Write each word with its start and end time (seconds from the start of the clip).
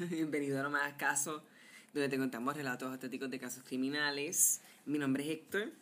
Bienvenido 0.08 0.58
a 0.58 0.62
No 0.62 0.70
Me 0.70 0.78
Hagas 0.78 0.94
Caso, 0.94 1.42
donde 1.92 2.08
te 2.08 2.16
contamos 2.16 2.56
relatos 2.56 2.90
auténticos 2.90 3.30
de 3.30 3.38
casos 3.38 3.62
criminales. 3.64 4.62
Mi 4.86 4.98
nombre 4.98 5.24
es 5.24 5.30
Héctor 5.30 5.72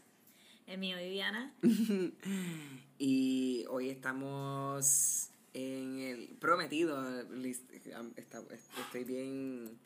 El 0.67 0.79
mío, 0.79 0.97
Viviana. 0.97 1.55
y 2.99 3.65
hoy 3.69 3.91
estamos 3.91 5.31
en 5.55 6.01
el 6.01 6.29
prometido. 6.41 7.21
Estoy 7.45 9.05
bien 9.05 9.79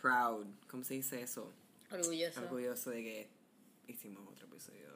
proud, 0.00 0.46
¿cómo 0.68 0.84
se 0.84 0.94
dice 0.94 1.20
eso? 1.20 1.52
Orgulloso. 1.90 2.40
Orgulloso 2.40 2.90
de 2.90 3.02
que 3.02 3.28
hicimos 3.88 4.28
otro 4.28 4.46
episodio 4.46 4.90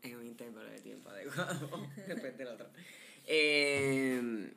en 0.00 0.16
un 0.16 0.26
intervalo 0.26 0.70
de 0.70 0.80
tiempo 0.80 1.10
adecuado 1.10 1.90
después 2.08 2.38
del 2.38 2.48
otro. 2.48 2.68
Eh, 3.26 4.50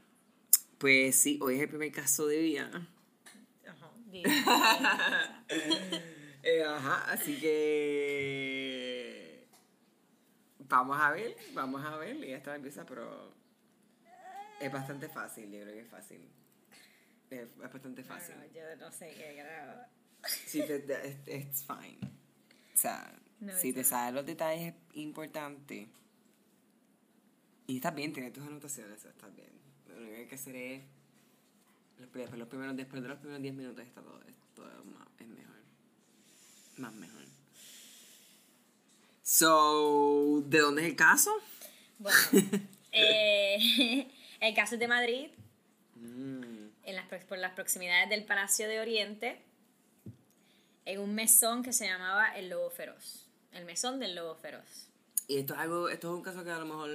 pues 0.78 1.18
sí, 1.18 1.38
hoy 1.42 1.56
es 1.56 1.62
el 1.64 1.70
primer 1.70 1.92
caso 1.92 2.28
de 2.28 2.38
Viviana. 2.38 2.88
Eh, 6.44 6.64
ajá, 6.64 7.12
así 7.12 7.38
que 7.42 9.48
vamos 10.60 10.98
a 10.98 11.12
ver, 11.12 11.36
vamos 11.54 11.84
a 11.84 11.98
ver, 11.98 12.16
y 12.16 12.32
esta 12.32 12.56
empieza, 12.56 12.86
pero 12.86 13.34
es 14.62 14.72
bastante 14.72 15.10
fácil, 15.10 15.52
yo 15.52 15.60
creo 15.62 15.74
que 15.74 15.82
es 15.82 15.90
fácil. 15.90 16.22
Es, 17.30 17.42
es 17.42 17.58
bastante 17.58 18.02
fácil. 18.04 18.36
Bueno, 18.36 18.54
yo 18.54 18.76
no 18.78 18.90
sé 18.92 19.14
qué 19.18 19.34
grado. 19.34 19.84
Sí, 20.26 20.64
it's 21.26 21.66
fine. 21.66 22.00
O 22.74 22.78
sea, 22.78 23.14
No, 23.42 23.54
si 23.58 23.74
te 23.74 23.84
sabes 23.84 24.14
los 24.14 24.26
detalles 24.26 24.74
importantes 24.94 25.90
y 27.68 27.76
estás 27.76 27.94
bien, 27.94 28.14
tienes 28.14 28.32
tus 28.32 28.48
anotaciones, 28.48 29.04
estás 29.04 29.36
bien. 29.36 29.52
Lo 29.88 29.98
único 29.98 30.14
que 30.14 30.20
hay 30.22 30.28
que 30.28 30.36
hacer 30.36 30.56
es 30.56 30.84
los, 32.00 32.38
los 32.38 32.48
primeros, 32.48 32.76
después 32.76 33.02
de 33.02 33.10
los 33.10 33.18
primeros 33.18 33.42
10 33.42 33.54
minutos 33.54 33.86
está 33.86 34.02
todo, 34.02 34.22
es, 34.28 34.36
todo 34.56 34.66
más, 34.86 35.08
es 35.20 35.28
mejor. 35.28 35.56
Más 36.78 36.94
mejor. 36.94 37.24
So, 39.24 40.44
¿de 40.46 40.60
dónde 40.60 40.84
es 40.84 40.88
el 40.90 40.96
caso? 40.96 41.32
Bueno, 42.00 42.18
eh, 42.92 44.08
el 44.40 44.56
caso 44.56 44.76
es 44.76 44.80
de 44.80 44.88
Madrid, 44.88 45.30
Mm, 46.02 46.70
en 46.84 46.96
las, 46.96 47.08
por 47.26 47.38
las 47.38 47.54
proximidades 47.54 48.10
del 48.10 48.24
Palacio 48.24 48.68
de 48.68 48.80
Oriente, 48.80 49.42
en 50.86 51.00
un 51.00 51.16
mesón 51.16 51.64
que 51.64 51.74
se 51.74 51.86
llamaba 51.86 52.36
El 52.36 52.50
Lobo 52.50 52.70
Feroz. 52.70 53.26
El 53.52 53.66
mesón 53.66 54.00
del 54.00 54.16
Lobo 54.16 54.36
Feroz. 54.36 54.88
Y 55.28 55.38
esto 55.38 55.54
es 55.54 55.60
algo, 55.60 55.90
esto 55.90 56.10
es 56.10 56.18
un 56.18 56.24
caso 56.24 56.44
que 56.44 56.52
a 56.52 56.60
lo 56.60 56.66
mejor 56.66 56.90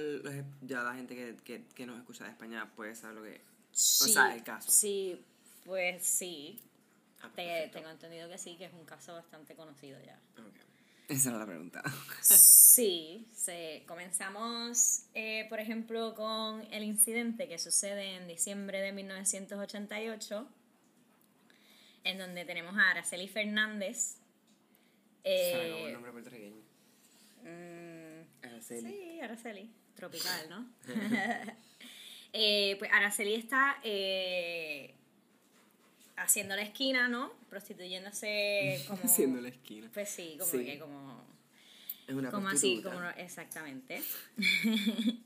ya 0.61 0.81
la 0.81 0.95
gente 0.95 1.15
que, 1.15 1.35
que, 1.43 1.65
que 1.75 1.85
nos 1.85 1.99
escucha 1.99 2.23
de 2.23 2.31
España 2.31 2.71
puede 2.75 2.95
saber 2.95 3.15
lo 3.15 3.23
que 3.23 3.41
O 3.73 4.07
sea, 4.07 4.33
el 4.35 4.43
caso. 4.43 4.69
Sí, 4.71 5.21
pues 5.65 6.05
sí. 6.05 6.59
Ah, 7.21 7.29
Te- 7.35 7.69
tengo 7.73 7.89
entendido 7.89 8.29
que 8.29 8.37
sí, 8.37 8.55
que 8.57 8.65
es 8.65 8.73
un 8.73 8.85
caso 8.85 9.13
bastante 9.13 9.55
conocido 9.55 9.97
ya. 10.05 10.19
Esa 11.07 11.29
era 11.29 11.39
la 11.39 11.45
pregunta. 11.45 11.81
Sí, 12.21 13.27
se, 13.35 13.83
comenzamos, 13.87 15.03
eh, 15.13 15.45
por 15.49 15.59
ejemplo, 15.59 16.15
con 16.15 16.61
el 16.71 16.83
incidente 16.83 17.47
que 17.47 17.59
sucede 17.59 18.15
en 18.15 18.27
diciembre 18.27 18.79
de 18.81 18.91
1988, 18.93 20.47
en 22.05 22.17
donde 22.17 22.45
tenemos 22.45 22.75
a 22.77 22.91
Araceli 22.91 23.27
Fernández. 23.27 24.15
Sabe 25.23 25.71
como 25.71 25.83
el 25.85 25.89
Eh, 25.89 25.93
nombre 25.93 26.11
puertorriqueño. 26.11 26.61
mm, 27.43 28.45
Araceli. 28.45 28.89
sí, 28.91 29.19
Araceli, 29.21 29.71
tropical, 29.95 30.49
¿no? 30.49 30.69
Eh, 32.33 32.75
pues 32.79 32.91
Araceli 32.91 33.35
está 33.35 33.77
eh, 33.83 34.93
haciendo 36.17 36.55
la 36.55 36.63
esquina, 36.63 37.07
¿no? 37.07 37.31
Prostituyéndose 37.49 38.83
como... 38.87 38.99
Haciendo 39.03 39.39
la 39.41 39.49
esquina. 39.49 39.89
Pues 39.93 40.09
sí, 40.09 40.35
como 40.39 40.51
Sí. 40.51 40.65
que 40.65 40.79
como... 40.79 41.23
Es 42.07 42.15
una 42.15 42.31
Como 42.31 42.49
así, 42.49 42.81
como 42.81 42.99
exactamente. 43.17 44.01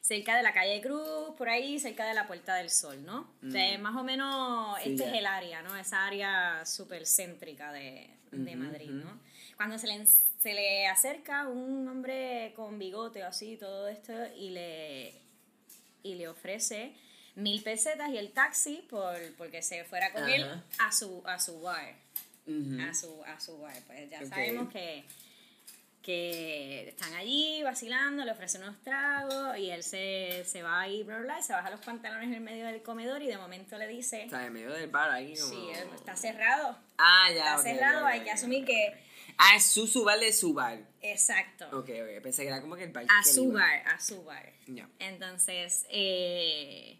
cerca 0.00 0.36
de 0.36 0.42
la 0.42 0.52
calle 0.52 0.80
Cruz, 0.80 1.34
por 1.36 1.48
ahí, 1.48 1.78
cerca 1.78 2.06
de 2.06 2.14
la 2.14 2.26
Puerta 2.26 2.56
del 2.56 2.70
Sol, 2.70 3.04
¿no? 3.04 3.30
O 3.46 3.50
sea, 3.50 3.78
más 3.78 3.96
o 3.96 4.02
menos 4.04 4.78
Mm. 4.78 4.82
Sí, 4.84 4.90
este 4.90 5.04
ya. 5.04 5.10
es 5.12 5.18
el 5.18 5.26
área, 5.26 5.62
¿no? 5.62 5.76
Esa 5.76 6.06
área 6.06 6.64
súper 6.66 7.06
céntrica 7.06 7.72
de, 7.72 8.10
de 8.32 8.56
Madrid. 8.56 8.90
¿no? 8.90 9.18
Cuando 9.56 9.78
se 9.78 9.86
le, 9.86 10.04
se 10.06 10.54
le 10.54 10.86
acerca 10.86 11.48
un 11.48 11.86
hombre 11.88 12.52
con 12.54 12.78
bigote 12.78 13.22
o 13.22 13.26
así, 13.26 13.56
todo 13.56 13.88
esto, 13.88 14.12
y 14.36 14.50
le, 14.50 15.14
y 16.08 16.14
le 16.16 16.28
ofrece 16.28 16.92
mil 17.34 17.62
pesetas 17.62 18.10
y 18.10 18.18
el 18.18 18.32
taxi 18.32 18.84
por, 18.90 19.16
porque 19.36 19.62
se 19.62 19.84
fuera 19.84 20.12
con 20.12 20.28
él 20.28 20.42
Ajá. 20.44 20.64
a 20.88 20.92
su, 20.92 21.22
a 21.26 21.38
su 21.38 21.60
bar 21.60 21.94
a 22.80 22.94
su, 22.94 23.22
a 23.26 23.38
su 23.38 23.58
bar. 23.58 23.74
Pues 23.86 24.08
ya 24.10 24.24
sabemos 24.26 24.72
que, 24.72 25.04
que 26.02 26.88
están 26.88 27.12
allí 27.14 27.62
vacilando, 27.62 28.24
le 28.24 28.30
ofrecen 28.32 28.62
unos 28.62 28.80
tragos 28.82 29.58
y 29.58 29.70
él 29.70 29.82
se, 29.82 30.44
se 30.46 30.62
va 30.62 30.80
ahí, 30.80 31.02
bla, 31.02 31.16
bla, 31.18 31.24
bla, 31.34 31.40
y 31.40 31.42
se 31.42 31.52
baja 31.52 31.68
los 31.70 31.80
pantalones 31.80 32.34
en 32.34 32.42
medio 32.42 32.64
del 32.66 32.82
comedor 32.82 33.20
y 33.22 33.26
de 33.26 33.36
momento 33.36 33.76
le 33.76 33.86
dice, 33.86 34.22
Está 34.24 34.46
en 34.46 34.52
medio 34.54 34.72
del 34.72 34.88
bar 34.88 35.10
ahí. 35.10 35.34
como- 35.38 35.50
sí, 35.50 35.68
él 35.74 35.88
está 35.94 36.16
cerrado, 36.16 36.78
Ah, 36.96 37.26
ya. 37.34 37.56
está 37.56 37.62
cerrado, 37.62 38.06
hay 38.06 38.20
que 38.20 38.30
asumir 38.30 38.64
que, 38.64 38.94
Ah, 39.38 39.56
es 39.56 39.64
su 39.64 39.86
su 39.86 40.04
bar 40.04 40.18
de 40.18 40.32
su 40.32 40.52
bar. 40.52 40.78
exacto, 41.00 41.66
Ok, 41.68 41.88
ok. 41.90 42.22
Pensé 42.22 42.42
que 42.42 42.48
era 42.48 42.60
como 42.60 42.74
que 42.76 42.84
el 42.84 42.92
bar. 42.92 43.04
a 43.04 43.22
que 43.22 43.28
él 43.28 43.34
su 43.34 43.44
iba. 43.44 43.60
bar, 43.60 43.82
a 43.88 44.00
su 44.00 44.24
bar. 44.24 44.52
Ya. 44.66 44.88
Entonces, 44.98 45.86
eh, 45.90 46.98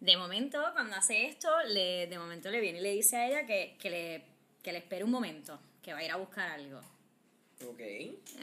de 0.00 0.16
momento, 0.16 0.62
cuando 0.72 0.96
hace 0.96 1.26
esto, 1.26 1.48
le, 1.68 2.06
de 2.08 2.18
momento 2.18 2.50
le 2.50 2.60
viene 2.60 2.80
y 2.80 2.82
le 2.82 2.90
dice 2.92 3.16
a 3.16 3.26
ella 3.28 3.46
que, 3.46 3.76
que, 3.80 3.90
le, 3.90 4.24
que 4.62 4.72
le 4.72 4.78
espere 4.78 5.04
un 5.04 5.10
momento, 5.12 5.60
que 5.82 5.92
va 5.92 6.00
a 6.00 6.04
ir 6.04 6.10
a 6.10 6.16
buscar 6.16 6.48
algo. 6.50 6.80
Ok. 7.66 7.80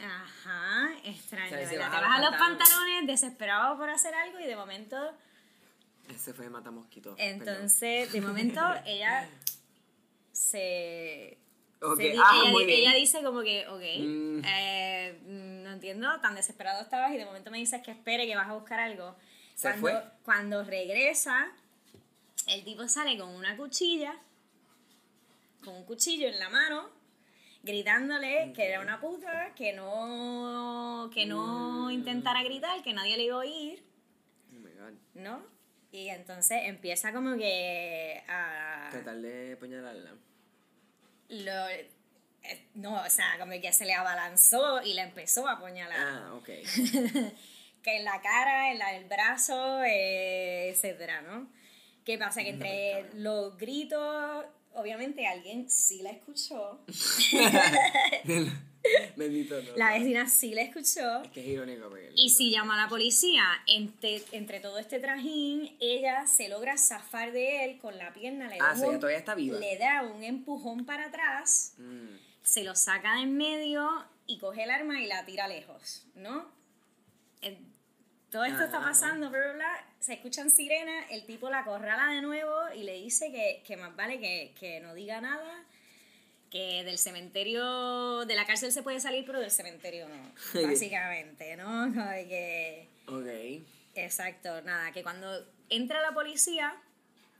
Ajá, 0.02 0.90
extraño, 1.04 1.46
O 1.46 1.50
sea, 1.58 1.68
se 1.68 1.76
¿verdad? 1.76 1.90
baja 1.92 2.16
Te 2.16 2.20
los 2.22 2.30
pantalones. 2.30 2.58
pantalones, 2.58 3.06
desesperado 3.06 3.76
por 3.76 3.88
hacer 3.90 4.14
algo 4.14 4.40
y 4.40 4.44
de 4.46 4.56
momento, 4.56 4.96
Ese 6.08 6.32
fue 6.34 6.48
Matamosquito. 6.50 7.14
entonces, 7.18 8.10
de 8.10 8.20
momento 8.20 8.60
ella 8.86 9.28
se... 10.32 11.38
Ok, 11.84 11.96
se 11.96 12.02
di- 12.10 12.18
ah, 12.22 12.32
ella, 12.42 12.50
muy 12.50 12.64
di- 12.64 12.66
bien. 12.66 12.80
ella 12.80 12.94
dice 12.96 13.22
como 13.22 13.42
que, 13.42 13.66
ok, 13.68 13.82
Mm. 14.00 14.42
eh, 14.46 15.18
no 15.64 15.70
entiendo, 15.72 16.08
tan 16.20 16.34
desesperado 16.34 16.82
estabas 16.82 17.12
y 17.12 17.16
de 17.18 17.24
momento 17.24 17.50
me 17.50 17.58
dices 17.58 17.82
que 17.82 17.90
espere, 17.90 18.26
que 18.26 18.36
vas 18.36 18.48
a 18.48 18.54
buscar 18.54 18.80
algo. 18.80 19.16
Se 19.54 19.68
cuando, 19.68 19.80
fue. 19.80 20.02
cuando 20.24 20.64
regresa, 20.64 21.52
el 22.48 22.64
tipo 22.64 22.86
sale 22.88 23.16
con 23.18 23.28
una 23.30 23.56
cuchilla, 23.56 24.14
con 25.64 25.74
un 25.76 25.84
cuchillo 25.84 26.28
en 26.28 26.38
la 26.38 26.48
mano, 26.48 26.90
gritándole 27.62 28.52
que 28.54 28.66
era 28.68 28.80
una 28.80 29.00
puta, 29.00 29.54
que 29.54 29.72
no, 29.72 31.10
que 31.14 31.24
no 31.26 31.86
Mm. 31.86 31.90
intentara 31.92 32.42
gritar, 32.42 32.82
que 32.82 32.92
nadie 32.92 33.16
le 33.16 33.24
iba 33.24 33.36
a 33.36 33.38
oír, 33.38 33.82
Oh 34.50 34.58
my 34.60 34.70
god. 34.72 34.92
¿no? 35.14 35.42
Y 35.92 36.08
entonces 36.08 36.58
empieza 36.64 37.12
como 37.12 37.36
que 37.36 38.22
a... 38.28 38.88
Tratar 38.90 39.16
de 39.20 39.52
apuñalarla. 39.54 40.14
Lo, 41.28 41.68
eh, 41.68 41.88
no, 42.74 43.02
o 43.02 43.10
sea, 43.10 43.36
como 43.38 43.52
que 43.52 43.72
se 43.72 43.84
le 43.84 43.94
abalanzó 43.94 44.82
y 44.82 44.94
le 44.94 45.02
empezó 45.02 45.48
a 45.48 45.52
apuñalar. 45.52 45.98
Ah, 45.98 46.34
ok. 46.34 46.46
que 47.82 47.96
en 47.96 48.04
la 48.04 48.20
cara, 48.20 48.72
en 48.72 48.78
la, 48.78 48.96
el 48.96 49.04
brazo, 49.04 49.82
eh, 49.84 50.70
etcétera, 50.70 51.22
¿no? 51.22 51.46
¿Qué 52.04 52.18
pasa? 52.18 52.42
Que 52.42 52.50
entre 52.50 53.10
los 53.14 53.56
gritos, 53.56 54.44
obviamente 54.74 55.26
alguien 55.26 55.70
sí 55.70 56.02
la 56.02 56.10
escuchó, 56.10 56.84
Bendito 59.16 59.60
no. 59.62 59.76
la 59.76 59.92
vecina 59.94 60.28
sí 60.28 60.54
la 60.54 60.62
escuchó, 60.62 61.22
Es 61.22 61.30
que 61.30 61.40
es 61.40 61.46
irónico 61.46 61.88
porque. 61.88 62.10
y 62.14 62.28
si 62.30 62.50
llama 62.50 62.74
a 62.78 62.82
la 62.84 62.88
policía, 62.88 63.44
entre, 63.66 64.22
entre 64.32 64.60
todo 64.60 64.78
este 64.78 65.00
trajín, 65.00 65.76
ella 65.80 66.26
se 66.26 66.48
logra 66.48 66.76
zafar 66.76 67.32
de 67.32 67.64
él 67.64 67.78
con 67.78 67.96
la 67.98 68.12
pierna, 68.12 68.48
le, 68.48 68.56
Ah, 68.60 68.68
da 68.68 68.74
sí, 68.76 68.82
ella 68.82 68.90
un- 68.90 69.00
todavía 69.00 69.18
está 69.18 69.34
viva. 69.34 69.58
le 69.58 69.78
da 69.78 70.02
un 70.02 70.22
empujón 70.22 70.84
para 70.84 71.06
atrás, 71.06 71.74
Mm. 71.78 72.16
se 72.42 72.64
lo 72.64 72.74
saca 72.74 73.14
de 73.16 73.22
en 73.22 73.36
medio 73.36 73.88
y 74.26 74.38
coge 74.38 74.64
el 74.64 74.70
arma 74.70 75.00
y 75.00 75.06
la 75.06 75.24
tira 75.24 75.48
lejos, 75.48 76.06
¿no? 76.14 76.46
Eh, 77.42 77.58
Todo 78.30 78.44
esto 78.46 78.64
está 78.64 78.78
Ajá, 78.78 78.90
ajá. 78.90 79.00
pasando, 79.00 79.30
bla, 79.30 79.38
bla, 79.38 79.52
bla, 79.52 79.86
se 80.00 80.14
escuchan 80.14 80.50
sirenas, 80.50 81.06
el 81.12 81.24
tipo 81.24 81.48
la 81.50 81.60
acorrala 81.60 82.08
de 82.12 82.20
nuevo 82.20 82.52
y 82.74 82.82
le 82.82 82.94
dice 82.94 83.30
que, 83.30 83.62
que 83.64 83.76
más 83.76 83.94
vale 83.94 84.18
que, 84.18 84.52
que 84.58 84.80
no 84.80 84.92
diga 84.92 85.20
nada, 85.20 85.64
que 86.54 86.84
del 86.84 86.98
cementerio, 86.98 88.24
de 88.26 88.36
la 88.36 88.46
cárcel 88.46 88.70
se 88.70 88.84
puede 88.84 89.00
salir, 89.00 89.24
pero 89.26 89.40
del 89.40 89.50
cementerio 89.50 90.08
no, 90.08 90.32
básicamente, 90.62 91.56
¿no? 91.56 91.92
Que... 92.28 92.86
Ok. 93.08 93.66
Exacto, 93.96 94.62
nada, 94.62 94.92
que 94.92 95.02
cuando 95.02 95.44
entra 95.68 96.00
la 96.00 96.12
policía, 96.12 96.72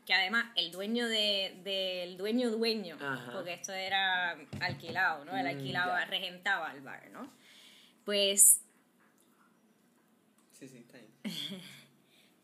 que 0.05 0.15
además 0.15 0.47
el 0.57 0.73
dueño 0.73 1.07
de, 1.07 1.61
del 1.63 2.17
dueño 2.17 2.51
dueño, 2.51 2.97
Ajá. 3.01 3.31
porque 3.33 3.53
esto 3.53 3.73
era 3.73 4.33
alquilado, 4.61 5.25
¿no? 5.25 5.37
Él 5.37 5.45
Mm, 5.45 5.59
alquilaba, 5.59 6.01
ya. 6.01 6.07
regentaba 6.07 6.73
el 6.73 6.81
bar, 6.81 7.09
¿no? 7.13 7.33
Pues, 8.05 8.63
Sí, 10.59 10.67
sí, 10.69 10.79
está 10.79 10.99
bien. 10.99 11.13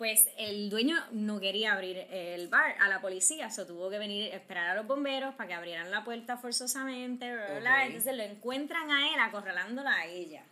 Pues 0.01 0.31
el 0.39 0.71
dueño 0.71 0.97
no 1.13 1.41
quería 1.41 1.75
abrir 1.75 1.99
el 2.11 2.49
bar 2.49 2.75
a 2.81 2.89
la 2.89 3.03
policía, 3.03 3.51
so 3.51 3.67
tuvo 3.67 3.91
que 3.91 3.99
venir 3.99 4.33
a 4.33 4.37
esperar 4.37 4.71
a 4.71 4.75
los 4.75 4.87
bomberos 4.87 5.35
para 5.35 5.49
que 5.49 5.53
abrieran 5.53 5.91
la 5.91 6.05
puerta 6.05 6.39
forzosamente, 6.39 7.31
bla, 7.31 7.47
bla, 7.47 7.61
bla. 7.61 7.85
Entonces 7.85 8.17
lo 8.17 8.23
encuentran 8.23 8.91
a 8.91 9.13
él 9.13 9.21
acorralándola 9.21 9.95
a 9.95 10.07
ella. 10.07 10.43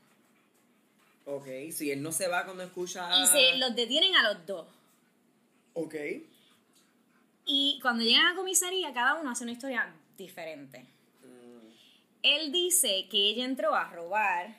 Ok, 1.25 1.47
si 1.73 1.91
él 1.91 2.03
no 2.03 2.13
se 2.13 2.29
va 2.29 2.45
cuando 2.45 2.63
escucha... 2.63 3.09
Y 3.23 3.27
se 3.27 3.57
los 3.57 3.75
detienen 3.75 4.15
a 4.17 4.35
los 4.35 4.45
dos. 4.45 4.67
Ok. 5.73 5.95
Y 7.47 7.79
cuando 7.81 8.05
llegan 8.05 8.27
a 8.27 8.31
la 8.33 8.37
comisaría, 8.37 8.93
cada 8.93 9.15
uno 9.15 9.31
hace 9.31 9.45
una 9.45 9.53
historia 9.53 9.91
diferente. 10.19 10.81
Mm, 11.23 11.73
Él 12.23 12.53
dice 12.53 13.07
que 13.11 13.31
ella 13.31 13.47
entró 13.47 13.75
a 13.75 13.89
robar 13.89 14.55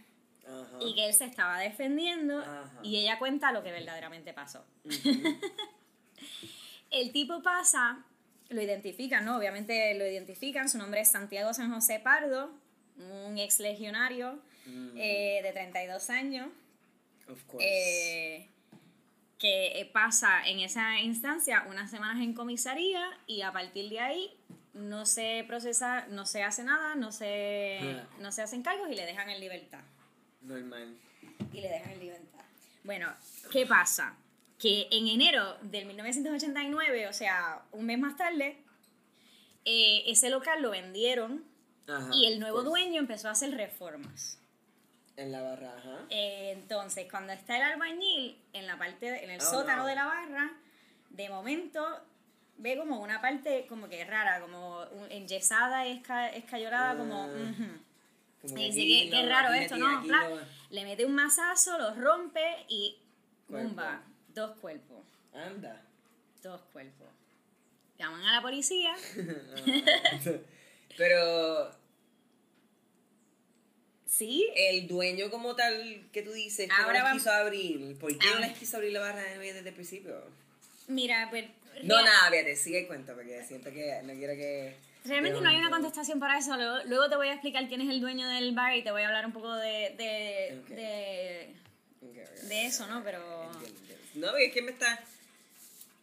Ajá. 0.50 0.78
y 0.82 0.96
que 0.96 1.06
él 1.08 1.14
se 1.14 1.26
estaba 1.26 1.60
defendiendo 1.60 2.40
Ajá. 2.40 2.80
y 2.84 2.98
ella 2.98 3.20
cuenta 3.20 3.52
lo 3.52 3.64
que 3.64 3.72
verdaderamente 3.72 4.34
pasó. 4.34 4.66
el 6.92 7.12
tipo 7.12 7.42
pasa, 7.42 8.04
lo 8.50 8.62
identifican, 8.62 9.26
¿no? 9.26 9.38
Obviamente 9.38 9.94
lo 9.96 10.06
identifican, 10.08 10.70
su 10.70 10.78
nombre 10.78 11.02
es 11.02 11.12
Santiago 11.12 11.54
San 11.54 11.72
José 11.74 12.00
Pardo, 12.00 12.52
un 12.98 13.38
ex 13.38 13.60
legionario 13.60 14.40
Mm, 14.66 14.98
eh, 14.98 15.40
de 15.42 15.52
32 15.54 16.10
años. 16.12 16.48
of 17.28 17.42
course. 17.46 17.66
eh, 17.68 18.48
que 19.40 19.90
pasa 19.94 20.46
en 20.48 20.60
esa 20.60 21.00
instancia 21.00 21.66
unas 21.70 21.90
semanas 21.90 22.22
en 22.22 22.34
comisaría 22.34 23.02
y 23.26 23.42
a 23.42 23.52
partir 23.52 23.90
de 23.90 24.00
ahí 24.02 24.38
no 24.74 25.06
se 25.08 25.44
procesa, 25.48 26.06
no 26.10 26.26
se 26.28 26.44
hace 26.44 26.64
nada, 26.64 26.94
no 26.96 27.12
se, 27.12 27.80
no 28.20 28.32
se 28.32 28.42
hacen 28.44 28.62
cargos 28.62 28.90
y 28.92 28.96
le 28.96 29.06
dejan 29.08 29.30
en 29.32 29.40
libertad. 29.40 29.80
Normal. 30.42 30.98
Y 31.54 31.62
le 31.62 31.70
dejan 31.70 31.92
en 31.94 32.00
libertad. 32.00 32.40
Bueno, 32.84 33.14
¿qué 33.52 33.66
pasa? 33.66 34.16
Que 34.58 34.88
en 34.92 35.08
enero 35.08 35.58
del 35.62 35.86
1989, 35.86 37.08
o 37.08 37.14
sea, 37.14 37.62
un 37.72 37.86
mes 37.86 38.00
más 38.00 38.16
tarde, 38.18 38.58
eh, 39.66 40.04
ese 40.08 40.30
local 40.30 40.62
lo 40.62 40.72
vendieron 40.72 41.44
Ajá. 41.88 42.10
y 42.14 42.26
el 42.28 42.40
nuevo 42.40 42.58
course. 42.64 42.70
dueño 42.70 43.00
empezó 43.00 43.28
a 43.30 43.32
hacer 43.32 43.52
reformas. 43.56 44.38
En 45.18 45.32
la 45.34 45.42
barra, 45.42 45.76
ajá. 45.78 46.00
Eh, 46.10 46.52
entonces, 46.54 47.08
cuando 47.12 47.34
está 47.34 47.58
el 47.58 47.64
albañil 47.64 48.38
en 48.54 48.68
la 48.68 48.78
parte, 48.78 49.12
de- 49.12 49.24
en 49.26 49.30
el 49.32 49.42
Oh, 49.42 49.46
sótano 49.46 49.84
no. 49.84 49.88
de 49.88 49.96
la 49.96 50.06
barra, 50.06 50.52
de 51.10 51.30
momento 51.30 51.86
ve 52.58 52.78
como 52.78 53.02
una 53.02 53.20
parte 53.22 53.66
como 53.68 53.90
que 53.90 54.04
rara, 54.06 54.40
como 54.40 54.80
un- 54.92 55.12
enyesada, 55.12 55.86
esca, 55.86 56.30
escayolada, 56.30 56.98
como... 56.98 57.26
Ujú. 57.26 57.66
Como 58.42 58.58
Y 58.58 58.66
dice, 58.72 58.82
aquí 58.82 59.10
qué, 59.10 59.26
raro 59.28 59.54
esto, 59.54 59.76
¿no? 59.78 60.02
lo- 60.06 60.40
le 60.70 60.84
mete 60.86 61.06
un 61.06 61.14
mazazo, 61.16 61.78
lo 61.78 61.94
rompe 61.96 62.44
y. 62.70 62.98
¡bumba! 63.48 64.02
Dos 64.30 64.56
cuerpos, 64.60 65.04
Anda. 65.34 65.82
dos 66.44 66.62
cuerpos. 66.72 67.08
Llaman 67.98 68.22
a 68.24 68.36
la 68.36 68.42
policía. 68.42 68.96
Pero 70.98 71.72
Sí, 74.06 74.48
el 74.56 74.88
dueño 74.88 75.30
como 75.30 75.56
tal 75.56 76.08
que 76.12 76.22
tú 76.24 76.32
dices 76.34 76.68
que 76.68 76.82
Ahora 76.82 77.00
no 77.04 77.06
les 77.06 77.14
quiso 77.20 77.32
abrir, 77.32 77.98
¿por 78.00 78.18
qué 78.18 78.28
no 78.32 78.38
Ah. 78.38 78.40
les 78.42 78.58
quiso 78.58 78.78
abrir 78.78 78.92
la 78.92 79.00
barra 79.02 79.22
desde 79.24 79.68
el 79.68 79.74
principio? 79.74 80.22
mira, 80.88 81.28
pues... 81.30 81.46
No, 81.84 82.02
nada, 82.02 82.30
fíjate, 82.30 82.56
sigue 82.56 82.80
el 82.82 82.88
cuento 82.88 83.14
porque 83.16 83.44
siento 83.44 83.72
que 83.72 84.02
no 84.04 84.14
quiero 84.14 84.34
que... 84.34 84.76
Realmente 85.06 85.40
no 85.40 85.48
hay 85.48 85.56
una 85.56 85.70
contestación 85.70 86.20
para 86.20 86.38
eso. 86.38 86.56
Luego, 86.58 86.78
luego 86.86 87.10
te 87.10 87.16
voy 87.16 87.30
a 87.30 87.34
explicar 87.34 87.68
quién 87.68 87.82
es 87.82 87.90
el 87.90 88.02
dueño 88.02 88.28
del 88.28 88.54
bar 88.54 88.76
y 88.76 88.84
te 88.84 88.92
voy 88.92 89.02
a 89.04 89.08
hablar 89.08 89.26
un 89.26 89.32
poco 89.32 89.56
de, 89.56 89.96
de, 89.98 90.62
de, 92.48 92.66
eso, 92.66 92.86
¿no? 92.88 93.04
Pero... 93.04 93.20
No, 94.16 94.28
porque 94.28 94.46
es 94.48 94.54
que 94.54 94.62
me 94.62 94.72
está... 94.72 95.00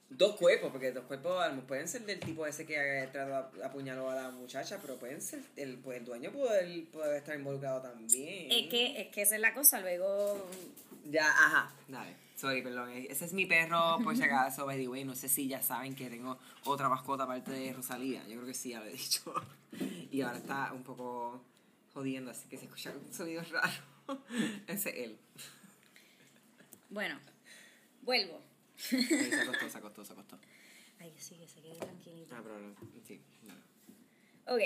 Dos 0.08 0.36
cuerpos, 0.36 0.70
porque 0.70 0.92
dos 0.92 1.04
cuerpos 1.04 1.44
pueden 1.66 1.88
ser 1.88 2.02
del 2.06 2.20
tipo 2.20 2.46
ese 2.46 2.64
que 2.64 3.02
eh, 3.02 3.08
trató 3.12 3.34
a- 3.34 3.66
apuñaló 3.66 4.08
a 4.08 4.14
la 4.14 4.30
muchacha, 4.30 4.78
pero 4.80 4.96
pueden 4.96 5.20
ser... 5.20 5.40
El, 5.56 5.76
pues, 5.78 5.98
el 5.98 6.04
dueño 6.04 6.30
puede, 6.30 6.82
puede 6.92 7.18
estar 7.18 7.34
involucrado 7.36 7.82
también. 7.82 8.50
Es 8.50 8.68
que, 8.70 9.00
es 9.02 9.08
que 9.08 9.22
esa 9.22 9.34
es 9.34 9.40
la 9.40 9.52
cosa. 9.52 9.80
Luego... 9.80 10.48
Ya, 11.10 11.26
ajá, 11.28 11.72
dale. 11.88 12.14
Sorry, 12.36 12.60
perdón. 12.60 12.90
Ese 12.90 13.24
es 13.24 13.32
mi 13.32 13.46
perro, 13.46 13.98
por 14.04 14.14
si 14.14 14.22
acaso, 14.22 14.66
by 14.66 14.78
the 14.78 14.88
way. 14.88 15.04
No 15.04 15.14
sé 15.14 15.28
si 15.28 15.48
ya 15.48 15.62
saben 15.62 15.94
que 15.94 16.10
tengo 16.10 16.38
otra 16.64 16.88
mascota 16.88 17.24
aparte 17.24 17.50
de 17.50 17.72
Rosalía. 17.72 18.22
Yo 18.28 18.34
creo 18.34 18.46
que 18.46 18.54
sí, 18.54 18.70
ya 18.70 18.80
lo 18.80 18.86
he 18.86 18.92
dicho. 18.92 19.34
Y 20.10 20.22
ahora 20.22 20.38
está 20.38 20.72
un 20.72 20.82
poco 20.82 21.42
jodiendo, 21.92 22.30
así 22.30 22.48
que 22.48 22.56
se 22.56 22.64
escucha 22.64 22.92
un 22.92 23.12
sonido 23.12 23.42
raro. 23.50 23.72
Ese 24.66 24.90
es 24.90 24.96
él. 24.96 25.18
Bueno, 26.88 27.18
vuelvo. 28.02 28.40
Ahí 28.92 29.04
se 29.04 29.40
acostó, 29.40 29.68
se 29.68 29.78
acostó, 29.78 30.04
se 30.04 30.12
acostó. 30.12 30.38
Ay, 31.00 31.14
sí, 31.18 31.36
que 31.36 31.46
se 31.46 31.60
quede 31.60 31.74
tranquilito. 31.74 32.34
Ah, 32.34 32.40
pero 32.42 32.58
no, 32.58 32.74
sí, 33.06 33.20
no. 33.42 34.54
Ok. 34.54 34.62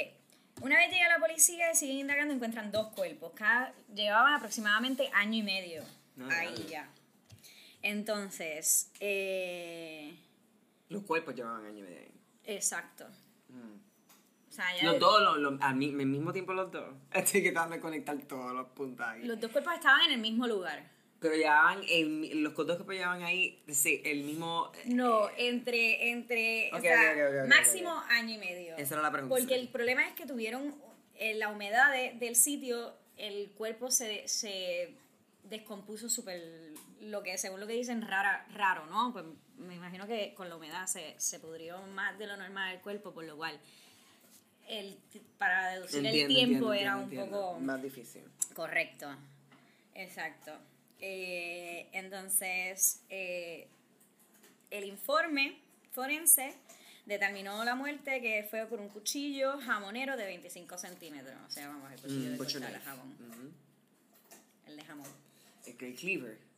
Una 0.63 0.77
vez 0.77 0.91
llega 0.93 1.09
la 1.09 1.19
policía 1.19 1.73
y 1.73 1.75
siguen 1.75 1.97
indagando, 1.99 2.35
encuentran 2.35 2.71
dos 2.71 2.89
cuerpos. 2.89 3.33
Cada, 3.35 3.73
llevaban 3.95 4.35
aproximadamente 4.35 5.11
año 5.15 5.39
y 5.39 5.43
medio 5.43 5.83
No, 6.17 6.29
ahí 6.31 6.67
ya. 6.69 6.89
Entonces, 7.83 8.91
eh, 9.01 10.15
Los 10.89 11.03
cuerpos 11.05 11.35
llevaban 11.35 11.65
año 11.67 11.79
y 11.79 11.83
medio 11.83 11.99
ahí. 12.01 12.13
exacto. 12.45 13.07
Mm. 13.49 13.79
O 14.49 14.53
sea, 14.53 14.65
ya 14.77 14.85
Los 14.85 14.99
dos, 14.99 15.23
los, 15.23 15.39
los- 15.39 15.61
al, 15.63 15.77
mi- 15.77 15.91
al 15.91 16.07
mismo 16.07 16.33
tiempo 16.33 16.53
los 16.53 16.71
dos. 16.73 16.95
Estoy 17.13 17.43
tratando 17.43 17.77
de 17.77 17.81
conectar 17.81 18.19
todos 18.23 18.53
los 18.55 18.67
puntos 18.69 19.07
ahí. 19.07 19.23
los 19.25 19.41
dos 19.41 19.51
cuerpos 19.53 19.75
estaban 19.75 20.03
en 20.07 20.13
el 20.13 20.19
mismo 20.21 20.47
lugar. 20.47 20.91
Pero 21.21 21.35
llevaban, 21.37 21.81
el, 21.89 22.43
los 22.43 22.55
dos 22.57 22.65
cuerpos 22.67 22.95
llevaban 22.95 23.23
ahí, 23.23 23.63
sí, 23.69 24.01
el 24.07 24.25
mismo... 24.25 24.73
No, 24.87 25.29
entre, 25.37 26.11
entre, 26.11 26.73
o 26.73 26.77
Ok, 26.77 26.83
sea, 26.83 27.45
máximo 27.47 27.91
año 28.09 28.35
y 28.37 28.39
medio. 28.39 28.75
Esa 28.79 28.95
era 28.95 29.03
la 29.03 29.13
pregunta. 29.13 29.37
Porque 29.37 29.55
el 29.55 29.69
problema 29.69 30.07
es 30.09 30.15
que 30.15 30.25
tuvieron 30.25 30.75
eh, 31.17 31.35
la 31.35 31.51
humedad 31.51 31.93
de- 31.93 32.15
del 32.19 32.37
sitio, 32.37 32.95
el 33.19 33.51
cuerpo 33.51 33.91
se, 33.91 34.27
se 34.29 34.95
descompuso 35.45 36.09
súper, 36.09 36.41
lo 37.01 37.23
que 37.23 37.39
según 37.39 37.61
lo 37.61 37.67
que 37.67 37.73
dicen, 37.75 38.03
rara, 38.03 38.47
raro, 38.53 38.87
¿no? 38.87 39.13
Pues 39.13 39.25
me 39.59 39.75
imagino 39.75 40.07
que 40.07 40.35
con 40.35 40.49
la 40.49 40.57
humedad 40.57 40.87
se, 40.87 41.15
se 41.19 41.39
pudrió 41.41 41.81
más 41.89 42.19
de 42.19 42.27
lo 42.27 42.37
normal 42.37 42.75
el 42.75 42.81
cuerpo, 42.81 43.13
por 43.13 43.25
lo 43.25 43.37
cual 43.37 43.59
el, 44.69 44.99
para 45.39 45.71
deducir 45.71 46.05
el 46.07 46.13
tiempo 46.13 46.73
entiendo, 46.73 46.73
era 46.73 46.93
entiendo, 46.93 46.99
un 46.99 47.03
entiendo. 47.05 47.31
poco... 47.53 47.61
Más 47.61 47.83
difícil. 47.83 48.23
Correcto, 48.55 49.09
exacto. 49.95 50.53
Eh, 51.01 51.89
entonces, 51.93 53.03
eh, 53.09 53.67
el 54.71 54.85
informe 54.85 55.59
forense 55.93 56.55
determinó 57.07 57.65
la 57.65 57.75
muerte 57.75 58.21
que 58.21 58.47
fue 58.49 58.67
por 58.67 58.79
un 58.81 58.89
cuchillo 58.89 59.59
jamonero 59.61 60.17
de 60.17 60.27
25 60.27 60.79
centímetros. 60.79 61.37
O 61.47 61.51
sea, 61.51 61.69
vamos, 61.69 61.91
el 61.93 62.01
cuchillo 62.01 62.29
Mm, 62.29 62.33
de 62.33 62.39
cortar 62.39 62.73
el 62.75 62.81
jamón. 62.81 63.17
Ujú. 63.29 63.51
El 64.69 64.77
de 64.77 64.85
jamón. 64.85 65.09
El 65.67 65.85
el 65.85 65.95
cleaver. 65.97 66.50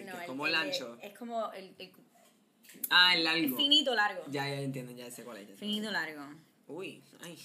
El 0.00 0.06
No, 0.06 0.12
que 0.12 0.16
es 0.18 0.22
el- 0.22 0.26
como 0.26 0.46
el 0.46 0.54
el 0.54 0.60
ancho. 0.60 0.98
es 1.02 1.18
como 1.18 1.52
el, 1.52 1.74
el- 1.78 1.90
Ah, 2.90 3.12
el 3.14 3.18
el 3.18 3.24
largo. 3.24 3.56
finito 3.56 3.94
largo. 3.94 4.22
Ya, 4.28 4.48
ya 4.48 4.60
entiendo, 4.60 4.92
ya 4.92 5.10
sé 5.10 5.24
cuál 5.24 5.38
es. 5.38 5.58
Finito 5.58 5.90
largo. 5.90 6.22
Uy, 6.68 7.02
ay. 7.22 7.38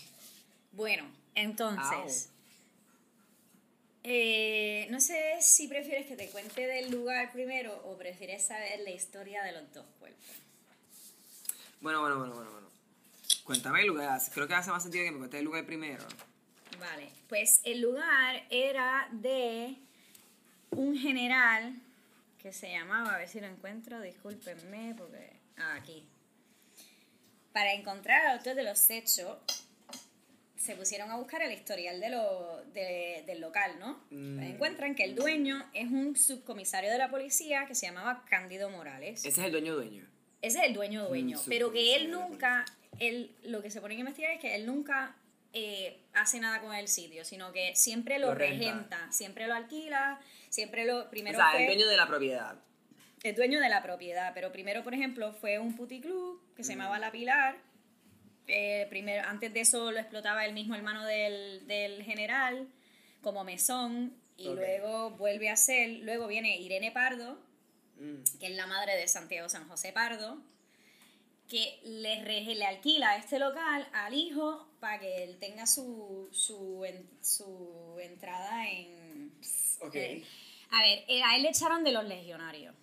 Bueno, 0.71 1.05
entonces... 1.33 2.29
eh, 4.03 4.87
no 4.91 4.99
sé 5.01 5.37
si 5.41 5.67
prefieres 5.67 6.05
que 6.05 6.15
te 6.15 6.29
cuente 6.29 6.67
del 6.67 6.91
lugar 6.91 7.31
primero 7.31 7.75
o 7.85 7.97
prefieres 7.97 8.43
saber 8.45 8.81
la 8.81 8.91
historia 8.91 9.41
de 9.43 9.51
los 9.53 9.73
dos 9.73 9.85
cuerpos. 9.99 10.23
Bueno, 11.81 12.01
bueno, 12.01 12.17
bueno, 12.19 12.33
bueno, 12.35 12.51
bueno. 12.51 12.67
Cuéntame 13.43 13.81
el 13.81 13.87
lugar. 13.87 14.19
Creo 14.33 14.47
que 14.47 14.53
hace 14.53 14.69
más 14.71 14.83
sentido 14.83 15.05
que 15.05 15.11
me 15.11 15.17
cuentes 15.17 15.39
el 15.39 15.45
lugar 15.45 15.65
primero. 15.65 16.03
Vale, 16.79 17.09
pues 17.29 17.61
el 17.63 17.81
lugar 17.81 18.43
era 18.49 19.07
de 19.11 19.75
un 20.71 20.97
general 20.97 21.73
que 22.45 22.53
se 22.53 22.69
llamaba, 22.69 23.15
a 23.15 23.17
ver 23.17 23.27
si 23.27 23.39
lo 23.39 23.47
encuentro, 23.47 23.99
discúlpenme, 24.01 24.93
porque... 24.95 25.31
Ah, 25.57 25.77
aquí. 25.81 26.07
Para 27.51 27.73
encontrar 27.73 28.23
al 28.27 28.37
autor 28.37 28.53
de 28.53 28.61
los 28.61 28.87
hechos, 28.91 29.35
se 30.55 30.75
pusieron 30.75 31.09
a 31.09 31.15
buscar 31.17 31.41
el 31.41 31.51
historial 31.51 31.99
de 31.99 32.09
lo, 32.09 32.63
de- 32.71 33.23
del 33.25 33.41
local, 33.41 33.79
¿no? 33.79 33.99
Mm. 34.11 34.43
Encuentran 34.43 34.93
que 34.93 35.05
el 35.05 35.15
dueño 35.15 35.67
es 35.73 35.87
un 35.89 36.15
subcomisario 36.15 36.91
de 36.91 36.99
la 36.99 37.09
policía 37.09 37.65
que 37.65 37.73
se 37.73 37.87
llamaba 37.87 38.23
Cándido 38.29 38.69
Morales. 38.69 39.25
Ese 39.25 39.29
es 39.41 39.45
el 39.47 39.51
dueño 39.51 39.73
dueño. 39.73 40.05
Ese 40.43 40.59
es 40.59 40.65
el 40.65 40.73
dueño 40.75 41.07
dueño, 41.07 41.39
Mm, 41.39 41.49
pero 41.49 41.71
que 41.71 41.95
él 41.95 42.11
nunca, 42.11 42.63
él, 42.99 43.35
lo 43.41 43.63
que 43.63 43.71
se 43.71 43.81
pone 43.81 43.95
a 43.95 43.97
investigar 43.97 44.31
es 44.33 44.39
que 44.39 44.53
él 44.53 44.67
nunca 44.67 45.15
eh, 45.57 45.97
hace 46.13 46.39
nada 46.39 46.61
con 46.61 46.75
el 46.75 46.87
sitio, 46.89 47.25
sino 47.25 47.51
que 47.53 47.75
siempre 47.75 48.19
lo, 48.19 48.27
Lo 48.27 48.35
regenta, 48.35 49.11
siempre 49.11 49.47
lo 49.47 49.53
alquila, 49.55 50.19
siempre 50.55 50.85
lo, 50.85 51.09
primero 51.09 51.37
o 51.37 51.41
sea, 51.41 51.51
fue 51.51 51.61
el 51.61 51.67
dueño 51.67 51.87
de 51.87 51.97
la 51.97 52.07
propiedad. 52.07 52.55
el 53.23 53.35
dueño 53.35 53.59
de 53.59 53.69
la 53.69 53.81
propiedad, 53.83 54.31
pero 54.33 54.51
primero, 54.51 54.83
por 54.83 54.93
ejemplo, 54.93 55.33
fue 55.33 55.59
un 55.59 55.75
puticlub 55.75 56.41
que 56.55 56.63
se 56.63 56.73
Mm. 56.73 56.77
llamaba 56.77 56.99
La 56.99 57.11
Pilar, 57.11 57.57
eh, 58.47 58.85
primero, 58.89 59.27
antes 59.27 59.51
de 59.53 59.61
eso 59.61 59.91
lo 59.91 59.99
explotaba 59.99 60.45
el 60.45 60.53
mismo 60.53 60.75
hermano 60.75 61.03
del, 61.05 61.65
del 61.67 62.03
general 62.03 62.67
como 63.21 63.43
mesón, 63.43 64.13
y 64.37 64.49
luego 64.49 65.11
vuelve 65.11 65.49
a 65.49 65.55
ser, 65.55 65.89
luego 66.03 66.27
viene 66.27 66.57
Irene 66.57 66.91
Pardo, 66.91 67.39
Mm. 67.97 68.23
que 68.39 68.47
es 68.47 68.55
la 68.55 68.67
madre 68.67 68.95
de 68.97 69.07
Santiago 69.07 69.47
San 69.49 69.67
José 69.69 69.93
Pardo, 69.93 70.37
que 71.47 71.79
le, 71.83 72.21
le 72.55 72.65
alquila 72.65 73.15
este 73.17 73.39
local 73.39 73.87
al 73.93 74.13
hijo 74.13 74.67
para 74.79 74.99
que 74.99 75.23
él 75.23 75.37
tenga 75.39 75.65
su, 75.65 76.27
su, 76.31 76.85
su 77.21 77.97
entrada 78.01 78.67
en... 78.69 79.31
Eh, 79.93 80.23
a 80.71 80.81
ver, 80.81 81.03
eh, 81.07 81.23
a 81.23 81.35
él 81.35 81.43
le 81.43 81.49
echaron 81.49 81.83
de 81.83 81.91
los 81.91 82.05
legionarios. 82.05 82.75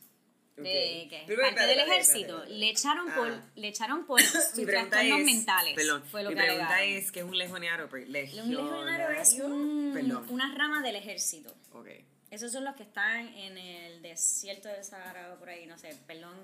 De, 0.56 1.06
que 1.08 1.16
parte 1.20 1.32
espérate, 1.32 1.66
del 1.66 1.78
ejército. 1.80 2.34
espérate. 2.36 2.50
Le 2.54 2.70
echaron 2.70 3.10
por, 3.14 3.28
Ah. 3.28 3.50
le 3.56 3.68
echaron 3.68 4.06
por 4.06 4.20
sus 4.20 4.52
trastornos 4.66 5.18
es, 5.20 5.24
mentales. 5.24 5.74
Perdón, 5.74 6.04
fue 6.04 6.22
lo 6.22 6.28
mi 6.30 6.36
que 6.36 6.42
pregunta 6.42 6.76
alegaron. 6.76 6.98
es, 7.02 7.10
¿qué 7.10 7.20
es 7.20 7.24
un 7.24 7.38
legionario? 7.38 7.88
Pero- 7.90 8.04
Un 8.06 8.12
legionario 8.12 9.08
es 9.10 9.30
¿Legionario? 9.32 10.18
un- 10.20 10.26
una 10.28 10.54
rama 10.54 10.82
del 10.82 10.96
ejército. 10.96 11.52
Ok. 11.72 11.88
Esos 12.30 12.52
son 12.52 12.64
los 12.64 12.76
que 12.76 12.82
están 12.82 13.28
en 13.28 13.56
el 13.58 14.02
desierto 14.02 14.68
del 14.68 14.84
Sahara 14.84 15.32
o 15.34 15.38
por 15.38 15.48
ahí, 15.48 15.66
no 15.66 15.78
sé, 15.78 15.96
perdón, 16.06 16.36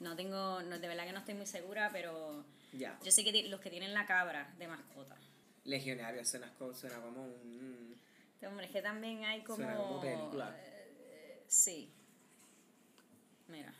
no 0.00 0.14
tengo, 0.16 0.62
no, 0.62 0.78
de 0.78 0.88
verdad 0.88 1.04
que 1.06 1.12
no 1.12 1.18
estoy 1.20 1.34
muy 1.34 1.46
segura, 1.46 1.90
pero 1.92 2.44
Ya. 2.72 2.98
yo 3.04 3.10
sé 3.10 3.24
que 3.24 3.48
los 3.48 3.60
que 3.60 3.70
tienen 3.70 3.94
la 3.94 4.06
cabra 4.06 4.52
de 4.58 4.68
mascota. 4.68 5.16
Legionario 5.64 6.24
suena 6.24 6.52
como 6.56 7.24
un... 7.24 7.96
Este, 8.34 8.46
hombre, 8.46 8.66
es 8.66 8.72
que 8.72 8.82
también 8.82 9.24
hay 9.24 9.40
como... 9.42 9.56
Suena 9.56 9.76
como 9.76 10.00
película. 10.00 10.56
Sí. 11.48 11.88
Mira, 13.48 13.72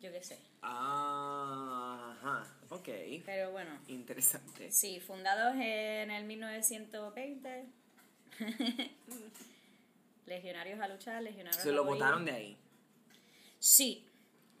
yo 0.00 0.10
qué 0.12 0.22
sé. 0.22 0.38
Ajá. 0.62 2.44
Ok. 2.70 2.88
Pero 3.24 3.52
bueno, 3.52 3.70
Interesante. 3.88 4.70
sí, 4.72 5.00
fundados 5.00 5.54
en 5.56 6.10
el 6.10 6.24
1920. 6.24 7.64
legionarios 10.26 10.80
a 10.80 10.88
luchar, 10.88 11.22
legionarios 11.22 11.62
Se 11.62 11.70
a 11.70 11.72
lo 11.72 11.84
morir. 11.84 12.02
botaron 12.02 12.24
de 12.24 12.32
ahí. 12.32 12.56
Sí, 13.58 14.04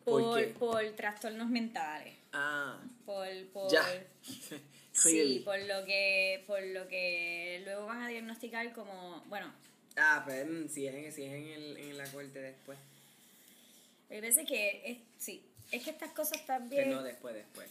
¿Por 0.04 0.22
por, 0.22 0.38
qué? 0.38 0.46
por 0.58 0.82
trastornos 0.96 1.48
mentales. 1.48 2.14
Ah. 2.32 2.78
Por, 3.04 3.26
por, 3.52 3.70
Ya. 3.70 3.84
Sí, 4.92 5.42
por 5.44 5.56
lo 5.60 5.84
que, 5.84 6.42
por 6.48 6.60
lo 6.60 6.88
que 6.88 7.60
luego 7.64 7.86
van 7.86 8.02
a 8.02 8.08
diagnosticar 8.08 8.72
como, 8.72 9.22
bueno, 9.26 9.52
Ah, 9.96 10.22
pero 10.26 10.50
mm, 10.50 10.68
si 10.68 10.86
es, 10.86 10.94
en, 10.94 11.12
si 11.12 11.24
es 11.24 11.32
en, 11.32 11.46
el, 11.48 11.76
en 11.76 11.98
la 11.98 12.04
corte 12.10 12.40
después. 12.40 12.78
hay 14.10 14.20
veces 14.20 14.46
que 14.46 14.82
es, 14.84 14.98
sí, 15.18 15.44
es 15.72 15.82
que 15.82 15.90
estas 15.90 16.12
cosas 16.12 16.44
también, 16.46 16.90
no 16.90 17.02
después, 17.02 17.34
después. 17.34 17.68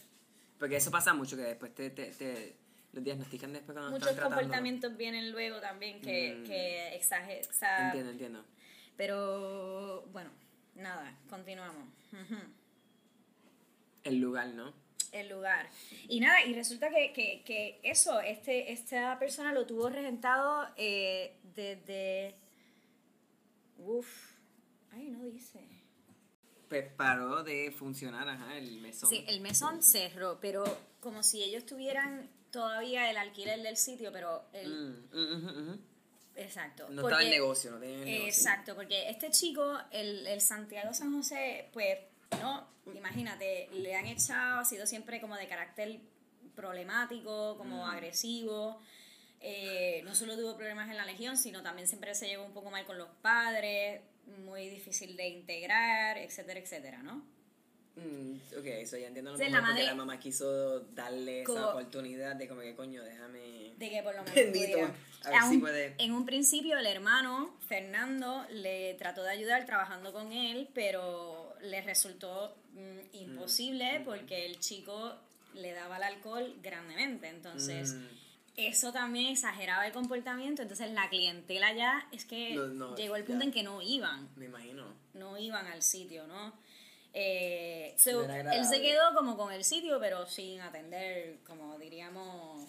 Porque 0.58 0.76
eso 0.76 0.90
pasa 0.90 1.14
mucho, 1.14 1.36
que 1.36 1.42
después 1.42 1.74
te, 1.74 1.90
te, 1.90 2.06
te 2.12 2.54
lo 2.92 3.00
diagnostican 3.00 3.52
después 3.52 3.74
cuando 3.76 3.92
muchos 3.92 4.10
están 4.10 4.24
comportamientos 4.30 4.96
vienen 4.96 5.30
luego 5.30 5.60
también 5.60 6.00
que, 6.00 6.34
Mm. 6.40 6.44
que 6.44 6.94
exageran, 6.96 7.86
Entiendo, 7.86 8.10
entiendo. 8.10 8.44
pero 8.96 10.02
bueno, 10.12 10.30
nada, 10.74 11.16
continuamos. 11.30 11.86
El 14.04 14.18
lugar, 14.20 14.48
¿no? 14.48 14.72
el 15.10 15.30
lugar. 15.30 15.66
Y 16.06 16.20
nada, 16.20 16.44
y 16.44 16.52
resulta 16.52 16.90
que, 16.90 17.14
que, 17.14 17.42
que 17.42 17.80
eso, 17.82 18.20
este, 18.20 18.72
esta 18.72 19.18
persona 19.18 19.54
lo 19.54 19.64
tuvo 19.64 19.88
regentado 19.88 20.68
eh, 20.76 21.34
desde... 21.62 22.36
Uf, 23.78 24.08
ay, 24.92 25.08
no 25.10 25.24
dice. 25.24 25.60
Pues 26.68 26.86
paró 26.92 27.42
de 27.42 27.70
funcionar, 27.72 28.28
ajá, 28.28 28.56
el 28.58 28.80
mesón. 28.80 29.08
Sí, 29.08 29.24
el 29.26 29.40
mesón 29.40 29.82
cerró, 29.82 30.38
pero 30.40 30.64
como 31.00 31.22
si 31.22 31.42
ellos 31.42 31.64
tuvieran 31.66 32.30
todavía 32.50 33.10
el 33.10 33.16
alquiler 33.16 33.62
del 33.62 33.76
sitio, 33.76 34.12
pero 34.12 34.44
el... 34.52 35.06
Mm. 35.12 35.78
Exacto. 36.36 36.84
No 36.90 37.02
porque- 37.02 37.14
estaba 37.14 37.22
el 37.22 37.30
negocio, 37.30 37.70
no 37.72 37.78
tenía 37.78 37.96
el 37.98 38.04
negocio. 38.04 38.26
Exacto, 38.28 38.74
porque 38.76 39.08
este 39.10 39.30
chico, 39.30 39.78
el, 39.90 40.26
el 40.26 40.40
Santiago 40.40 40.92
San 40.94 41.12
José, 41.14 41.68
pues, 41.72 41.98
no, 42.40 42.68
imagínate, 42.94 43.68
le 43.72 43.96
han 43.96 44.06
echado, 44.06 44.60
ha 44.60 44.64
sido 44.64 44.86
siempre 44.86 45.20
como 45.20 45.36
de 45.36 45.48
carácter 45.48 46.00
problemático, 46.54 47.56
como 47.56 47.84
Mm. 47.86 47.90
agresivo. 47.90 48.80
Eh, 49.40 50.02
no 50.04 50.14
solo 50.14 50.36
tuvo 50.36 50.56
problemas 50.56 50.90
en 50.90 50.96
la 50.96 51.04
legión, 51.04 51.36
sino 51.36 51.62
también 51.62 51.86
siempre 51.86 52.14
se 52.14 52.26
llevó 52.26 52.44
un 52.44 52.52
poco 52.52 52.70
mal 52.70 52.84
con 52.86 52.98
los 52.98 53.08
padres, 53.22 54.00
muy 54.44 54.68
difícil 54.68 55.16
de 55.16 55.28
integrar, 55.28 56.18
etcétera, 56.18 56.60
etcétera, 56.60 57.02
¿no? 57.02 57.22
Mm, 57.96 58.36
ok, 58.58 58.64
eso 58.66 58.96
ya 58.96 59.08
entiendo 59.08 59.32
lo 59.32 59.38
Sí, 59.38 59.44
mejor 59.44 59.60
la 59.60 59.66
madre- 59.68 59.84
la 59.86 59.94
mamá 59.94 60.20
quiso 60.20 60.80
darle 60.94 61.42
esa 61.42 61.70
oportunidad 61.70 62.36
de 62.36 62.46
como 62.46 62.60
que 62.60 62.74
coño, 62.76 63.02
déjame... 63.02 63.72
De 63.76 63.90
que 63.90 64.02
por 64.04 64.14
lo 64.14 64.20
menos 64.22 64.34
Bendito, 64.36 64.78
a 65.24 65.30
ver 65.30 65.38
A 65.38 65.48
si 65.48 65.54
un- 65.56 65.60
puede. 65.60 65.94
En 65.98 66.12
un 66.12 66.24
principio 66.24 66.78
el 66.78 66.86
hermano, 66.86 67.56
Fernando, 67.66 68.44
le 68.50 68.94
trató 68.94 69.22
de 69.24 69.30
ayudar 69.30 69.66
trabajando 69.66 70.12
con 70.12 70.32
él, 70.32 70.68
pero 70.74 71.54
le 71.60 71.80
resultó 71.82 72.56
mm, 72.72 72.98
imposible 73.16 74.00
porque 74.04 74.46
el 74.46 74.60
chico 74.60 75.16
le 75.54 75.72
daba 75.72 75.96
el 75.96 76.02
alcohol 76.04 76.54
grandemente. 76.62 77.28
Entonces, 77.28 77.94
Mm, 77.94 78.06
eso 78.58 78.92
también 78.92 79.26
exageraba 79.32 79.86
el 79.86 79.92
comportamiento. 79.92 80.62
Entonces, 80.62 80.90
la 80.90 81.08
clientela 81.08 81.72
ya 81.72 82.06
es 82.12 82.24
que 82.24 82.54
No, 82.54 82.66
no, 82.66 82.96
llegó 82.96 83.16
el 83.16 83.24
punto 83.24 83.40
ya. 83.40 83.46
en 83.46 83.52
que 83.52 83.62
no 83.62 83.80
iban 83.80 84.28
me 84.36 84.46
imagino. 84.46 84.84
no 85.14 85.38
iban 85.38 85.66
al 85.66 85.82
sitio, 85.82 86.26
¿no? 86.26 86.52
Eh, 87.14 87.94
so, 87.96 88.22
él 88.30 88.64
se 88.66 88.80
quedó 88.82 89.14
como 89.14 89.36
con 89.36 89.52
el 89.52 89.64
sitio, 89.64 89.98
pero 89.98 90.26
sin 90.26 90.60
atender, 90.60 91.38
como 91.46 91.78
diríamos, 91.78 92.68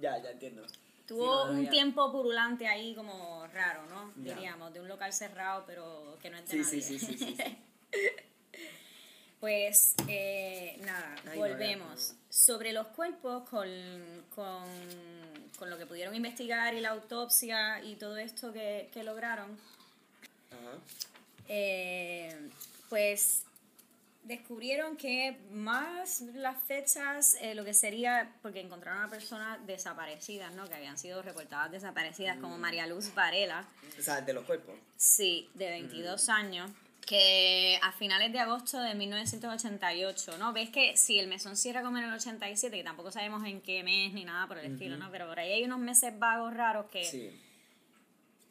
Ya, 0.00 0.20
ya 0.22 0.30
entiendo. 0.30 0.62
Tuvo 1.06 1.46
Sí, 1.46 1.52
no, 1.52 1.58
un 1.58 1.64
ya. 1.64 1.70
tiempo 1.70 2.12
purulante 2.12 2.66
ahí 2.68 2.94
como 2.94 3.46
raro, 3.48 3.84
¿no? 3.86 4.12
Ya. 4.22 4.34
Diríamos, 4.34 4.72
de 4.72 4.80
un 4.80 4.86
local 4.88 5.12
cerrado, 5.12 5.64
pero 5.66 6.16
que 6.22 6.30
no 6.30 6.36
es 6.38 6.46
de 6.48 6.50
Sí, 6.52 6.58
nadie. 6.62 6.82
sí, 6.82 6.98
sí, 6.98 7.06
sí, 7.06 7.18
sí, 7.18 7.36
sí. 7.36 7.56
Pues 9.40 9.94
eh, 10.06 10.76
nada, 10.84 11.14
Ay, 11.24 11.30
no, 11.30 11.36
volvemos. 11.36 12.14
Sobre 12.28 12.72
los 12.74 12.88
cuerpos, 12.88 13.48
con, 13.48 13.66
con, 14.34 14.64
con 15.60 15.68
lo 15.70 15.76
que 15.78 15.84
pudieron 15.86 16.14
investigar 16.14 16.72
y 16.74 16.80
la 16.80 16.88
autopsia 16.88 17.84
y 17.84 17.94
todo 17.96 18.16
esto 18.16 18.50
que, 18.52 18.88
que 18.92 19.04
lograron, 19.04 19.56
Ajá. 20.50 20.78
eh, 21.48 22.34
pues 22.88 23.42
descubrieron 24.24 24.96
que 24.96 25.38
más 25.52 26.22
las 26.34 26.62
fechas, 26.64 27.36
eh, 27.40 27.54
lo 27.54 27.64
que 27.64 27.74
sería, 27.74 28.32
porque 28.42 28.60
encontraron 28.60 29.02
a 29.02 29.10
personas 29.10 29.58
desaparecidas, 29.66 30.52
¿no? 30.54 30.66
Que 30.66 30.74
habían 30.74 30.96
sido 30.98 31.20
reportadas 31.22 31.70
desaparecidas, 31.72 32.38
como 32.38 32.56
Mm. 32.56 32.60
María 32.60 32.86
Luz 32.86 33.14
Varela, 33.14 33.66
O 33.98 34.02
sea, 34.02 34.20
de 34.22 34.32
los 34.32 34.44
cuerpos. 34.44 34.74
sí, 34.96 35.50
de 35.54 35.68
22 35.70 36.28
años, 36.30 36.70
que 37.10 37.76
a 37.82 37.90
finales 37.90 38.32
de 38.32 38.38
agosto 38.38 38.78
de 38.80 38.94
1988, 38.94 40.38
¿no? 40.38 40.52
Ves 40.52 40.70
que 40.70 40.96
si 40.96 41.18
el 41.18 41.26
mesón 41.26 41.56
cierra 41.56 41.82
como 41.82 41.98
en 41.98 42.04
el 42.04 42.12
87, 42.14 42.76
que 42.76 42.84
tampoco 42.84 43.10
sabemos 43.10 43.44
en 43.44 43.60
qué 43.62 43.82
mes 43.82 44.12
ni 44.12 44.24
nada 44.24 44.46
por 44.46 44.58
el 44.58 44.72
estilo, 44.72 44.96
¿no? 44.96 45.10
Pero 45.10 45.26
por 45.26 45.40
ahí 45.40 45.52
hay 45.54 45.64
unos 45.64 45.80
meses 45.80 46.16
vagos 46.20 46.54
raros 46.54 46.86
que, 46.86 47.04
Sí. 47.04 47.30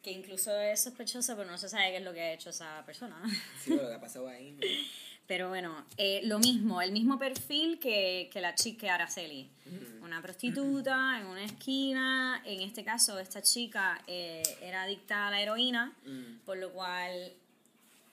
que 0.03 0.11
incluso 0.11 0.51
es 0.59 0.83
sospechoso, 0.83 1.37
pero 1.37 1.49
no 1.49 1.57
se 1.57 1.69
sabe 1.69 1.91
qué 1.91 1.97
es 1.97 2.03
lo 2.03 2.11
que 2.13 2.19
ha 2.21 2.33
hecho 2.33 2.49
esa 2.49 2.83
persona, 2.85 3.17
¿no? 3.23 3.29
Sí, 3.63 3.69
lo 3.69 3.87
que 3.87 3.93
ha 3.93 4.01
pasado 4.01 4.27
ahí. 4.27 4.51
¿no? 4.51 4.59
Pero 5.29 5.47
bueno, 5.47 5.85
eh, 5.95 6.21
lo 6.23 6.39
mismo, 6.39 6.81
el 6.81 6.91
mismo 6.91 7.19
perfil 7.19 7.77
que, 7.79 8.29
que 8.33 8.41
la 8.41 8.55
chica 8.55 8.95
Araceli. 8.95 9.47
Una 10.01 10.21
prostituta 10.23 11.19
en 11.19 11.27
una 11.27 11.45
esquina. 11.45 12.41
En 12.45 12.61
este 12.61 12.83
caso, 12.83 13.19
esta 13.19 13.39
chica 13.43 14.01
eh, 14.07 14.41
era 14.59 14.81
adicta 14.83 15.27
a 15.27 15.31
la 15.31 15.39
heroína, 15.39 15.93
Mm. 16.03 16.39
por 16.45 16.57
lo 16.57 16.71
cual, 16.73 17.31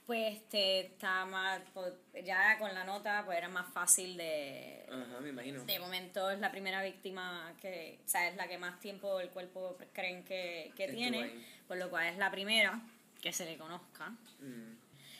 pues, 0.06 0.48
te 0.48 0.80
está 0.80 1.25
más. 1.25 1.60
pues, 1.75 1.92
ya 2.25 2.58
con 2.58 2.72
la 2.75 2.84
nota, 2.84 3.22
pues 3.25 3.36
era 3.38 3.48
más 3.48 3.72
fácil 3.72 4.16
de. 4.16 4.86
Ajá, 4.88 5.20
me 5.20 5.30
imagino. 5.30 5.64
De 5.64 5.78
momento 5.78 6.30
es 6.30 6.38
la 6.40 6.50
primera 6.50 6.82
víctima 6.82 7.54
que. 7.60 7.98
O 8.04 8.08
sea, 8.08 8.28
es 8.28 8.36
la 8.36 8.46
que 8.48 8.58
más 8.58 8.78
tiempo 8.80 9.18
el 9.20 9.30
cuerpo 9.30 9.76
creen 9.92 10.25
que, 10.25 10.72
que 10.76 10.88
tiene, 10.88 11.30
por 11.66 11.76
lo 11.76 11.90
cual 11.90 12.06
es 12.06 12.16
la 12.18 12.30
primera 12.30 12.80
que 13.20 13.32
se 13.32 13.44
le 13.44 13.56
conozca. 13.56 14.10
Mm. 14.40 14.76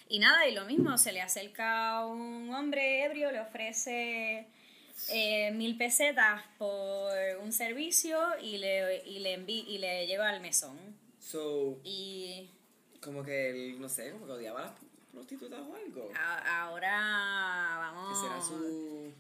Y 0.09 0.19
nada, 0.21 0.47
y 0.47 0.55
lo 0.55 0.65
mismo, 0.67 0.97
se 0.99 1.11
le 1.13 1.21
acerca 1.21 2.07
un 2.07 2.55
hombre 2.55 3.03
ebrio, 3.05 3.33
le 3.33 3.41
ofrece 3.41 4.47
eh, 5.09 5.51
mil 5.51 5.77
pesetas 5.77 6.43
por 6.59 7.13
un 7.43 7.53
servicio 7.53 8.21
y 8.41 8.59
le, 8.59 9.03
y 9.05 9.19
le, 9.19 9.37
envi- 9.37 9.65
y 9.67 9.79
le 9.79 10.07
lleva 10.07 10.29
al 10.29 10.41
mesón. 10.41 10.79
So, 11.19 11.81
Y 11.83 12.49
como 13.07 13.23
que 13.25 13.51
él, 13.51 13.81
no 13.81 13.89
sé, 13.89 14.11
como 14.13 14.27
que 14.27 14.33
odiaba 14.33 14.61
a 14.61 14.65
las 14.67 14.73
prostitutas 15.13 15.61
o 15.61 15.75
algo. 15.75 16.13
a- 16.15 16.63
ahora 16.65 17.79
vamos... 17.79 18.19
Ese 18.19 18.27
era 18.27 18.41
su... 18.43 19.13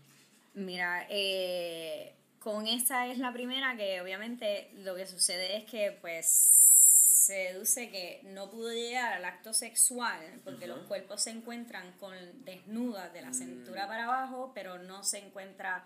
Mira, 0.55 1.07
eh, 1.09 2.15
con 2.39 2.67
esta 2.67 3.07
es 3.07 3.19
la 3.19 3.33
primera 3.33 3.77
que 3.77 4.01
obviamente 4.03 4.71
lo 4.79 4.95
que 4.95 5.07
sucede 5.07 5.57
es 5.57 5.65
que 5.65 5.97
pues 6.01 6.27
se 6.29 7.35
deduce 7.53 7.91
que 7.91 8.21
no 8.25 8.51
pudo 8.51 8.73
llegar 8.73 9.13
al 9.15 9.25
acto 9.25 9.53
sexual 9.53 10.21
porque 10.45 10.67
los 10.67 10.79
cuerpos 10.87 11.23
se 11.23 11.31
encuentran 11.31 11.93
con 11.99 12.15
desnudas 12.45 13.13
de 13.13 13.23
la 13.23 13.31
Mm. 13.31 13.35
cintura 13.35 13.87
para 13.89 14.05
abajo, 14.05 14.53
pero 14.55 14.79
no 14.79 15.03
se 15.03 15.19
encuentra 15.19 15.85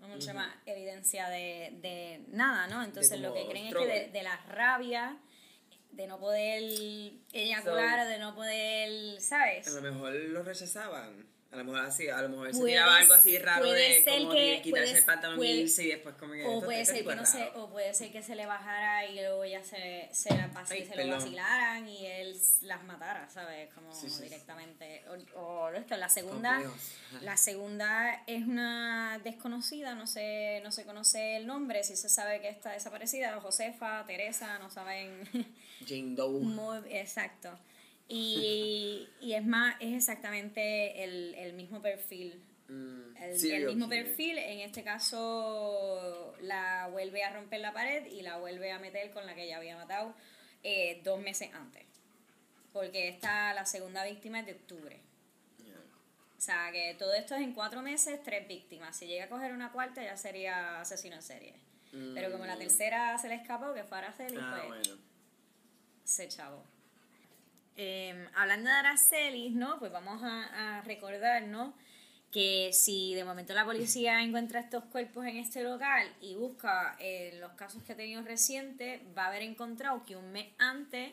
mucha 0.00 0.32
más 0.32 0.54
evidencia 0.66 1.28
de, 1.28 1.76
de 1.82 2.22
nada, 2.28 2.68
¿no? 2.68 2.84
Entonces 2.84 3.18
lo 3.20 3.34
que 3.34 3.46
creen 3.48 3.66
es 3.66 3.74
que 3.74 4.10
de 4.12 4.22
la 4.22 4.36
rabia 4.48 5.16
de 5.90 6.06
no 6.06 6.18
poder 6.18 6.62
eyacular 7.32 7.98
So- 8.00 8.06
o 8.06 8.08
de 8.08 8.18
no 8.18 8.34
poder, 8.34 9.20
¿sabes? 9.20 9.66
A 9.68 9.70
lo 9.80 9.82
mejor 9.82 10.12
lo 10.14 10.42
rechazaban. 10.42 11.26
A 11.50 11.56
lo 11.56 11.64
mejor 11.64 11.80
así, 11.80 12.06
a 12.10 12.20
lo 12.20 12.28
mejor 12.28 12.54
se 12.54 12.62
tiraba 12.62 12.96
algo 12.98 13.14
así 13.14 13.38
raro 13.38 13.72
de 13.72 14.04
como 14.04 14.32
que- 14.32 14.60
quitarse 14.62 14.70
puede- 14.90 14.98
el 14.98 15.04
pantalón 15.06 15.36
puede- 15.38 15.50
y 15.50 15.60
irse 15.60 15.82
y 15.84 15.88
después 15.88 16.14
como 16.16 16.34
que 16.34 16.44
O 16.44 16.60
puede 16.60 16.84
ser 16.84 17.04
que 17.06 17.14
no 17.16 17.24
se, 17.24 17.42
o 17.54 17.70
puede 17.70 17.94
ser 17.94 18.12
que 18.12 18.22
se 18.22 18.34
le 18.36 18.44
bajara 18.44 19.06
y 19.06 19.14
luego 19.14 19.46
ya 19.46 19.64
se, 19.64 20.10
se, 20.12 20.28
la 20.34 20.50
Ay, 20.68 20.84
se 20.86 21.04
lo 21.06 21.14
vacilaran 21.16 21.88
y 21.88 22.04
él 22.06 22.38
las 22.60 22.84
matara, 22.84 23.30
¿sabes? 23.30 23.72
Como 23.72 23.94
Sí, 23.94 24.10
sí. 24.10 24.24
directamente. 24.24 25.02
O, 25.34 25.40
o 25.40 25.70
esto, 25.70 25.96
la 25.96 26.10
segunda, 26.10 26.60
la 27.22 27.36
segunda 27.38 28.22
es 28.26 28.46
una 28.46 29.18
desconocida, 29.24 29.94
no 29.94 30.06
se, 30.06 30.60
no 30.62 30.70
se 30.70 30.84
conoce 30.84 31.36
el 31.36 31.46
nombre, 31.46 31.82
si 31.82 31.96
se 31.96 32.10
sabe 32.10 32.42
que 32.42 32.50
está 32.50 32.72
desaparecida, 32.72 33.40
Josefa, 33.40 34.04
Teresa, 34.06 34.58
no 34.58 34.68
saben 34.68 35.22
Jane 35.86 36.14
Doe. 36.14 36.40
muy 36.44 36.78
exacto. 36.90 37.58
Y, 38.08 39.06
y 39.20 39.34
es 39.34 39.44
más, 39.44 39.76
es 39.80 39.94
exactamente 39.94 41.04
el, 41.04 41.34
el 41.34 41.52
mismo 41.52 41.80
perfil 41.82 42.42
Mm, 42.70 43.16
el, 43.16 43.64
mismo 43.66 43.88
perfil, 43.88 44.36
en 44.36 44.60
este 44.60 44.84
caso 44.84 46.34
la 46.42 46.86
vuelve 46.92 47.24
a 47.24 47.32
romper 47.32 47.60
la 47.60 47.72
pared 47.72 48.04
y 48.06 48.20
la 48.20 48.36
vuelve 48.36 48.70
a 48.72 48.78
meter 48.78 49.10
con 49.10 49.24
la 49.24 49.34
que 49.34 49.48
ya 49.48 49.56
había 49.56 49.74
matado 49.74 50.14
eh, 50.62 51.00
dos 51.02 51.18
meses 51.18 51.48
antes. 51.54 51.86
Porque 52.74 53.08
esta, 53.08 53.54
la 53.54 53.64
segunda 53.64 54.04
víctima 54.04 54.40
es 54.40 54.46
de 54.46 54.52
octubre. 54.52 55.00
Yeah. 55.64 55.76
O 56.36 56.40
sea, 56.40 56.70
que 56.70 56.94
todo 56.98 57.14
esto 57.14 57.34
es 57.36 57.40
en 57.40 57.54
cuatro 57.54 57.80
meses, 57.80 58.22
tres 58.22 58.46
víctimas. 58.46 58.94
Si 58.94 59.06
llega 59.06 59.24
a 59.24 59.28
coger 59.30 59.52
una 59.54 59.72
cuarta, 59.72 60.02
ya 60.02 60.18
sería 60.18 60.82
asesino 60.82 61.16
en 61.16 61.22
serie. 61.22 61.54
Pero 61.90 62.30
como 62.30 62.44
la 62.44 62.56
Mm. 62.56 62.58
tercera 62.58 63.16
se 63.16 63.28
le 63.28 63.36
escapó, 63.36 63.72
que 63.72 63.82
fue 63.84 63.96
Araceli, 63.96 64.36
Ah, 64.38 64.62
pues 64.68 64.88
bueno. 64.88 65.02
se 66.04 66.28
chavó. 66.28 66.62
Eh, 67.80 68.28
hablando 68.34 68.68
de 68.68 68.74
Aracelis, 68.76 69.52
¿no? 69.54 69.78
Pues 69.78 69.92
vamos 69.92 70.20
a, 70.24 70.78
a 70.78 70.82
recordar, 70.82 71.44
¿no? 71.44 71.74
Que 72.32 72.70
si 72.72 73.14
de 73.14 73.22
momento 73.24 73.54
la 73.54 73.64
policía 73.64 74.20
encuentra 74.20 74.58
estos 74.60 74.82
cuerpos 74.86 75.24
en 75.26 75.36
este 75.36 75.62
local 75.62 76.12
y 76.20 76.34
busca 76.34 76.96
eh, 76.98 77.38
los 77.40 77.52
casos 77.52 77.82
que 77.84 77.92
ha 77.92 77.96
tenido 77.96 78.20
recientes, 78.22 79.00
va 79.16 79.24
a 79.24 79.28
haber 79.28 79.42
encontrado 79.42 80.04
que 80.04 80.16
un 80.16 80.32
mes 80.32 80.48
antes 80.58 81.12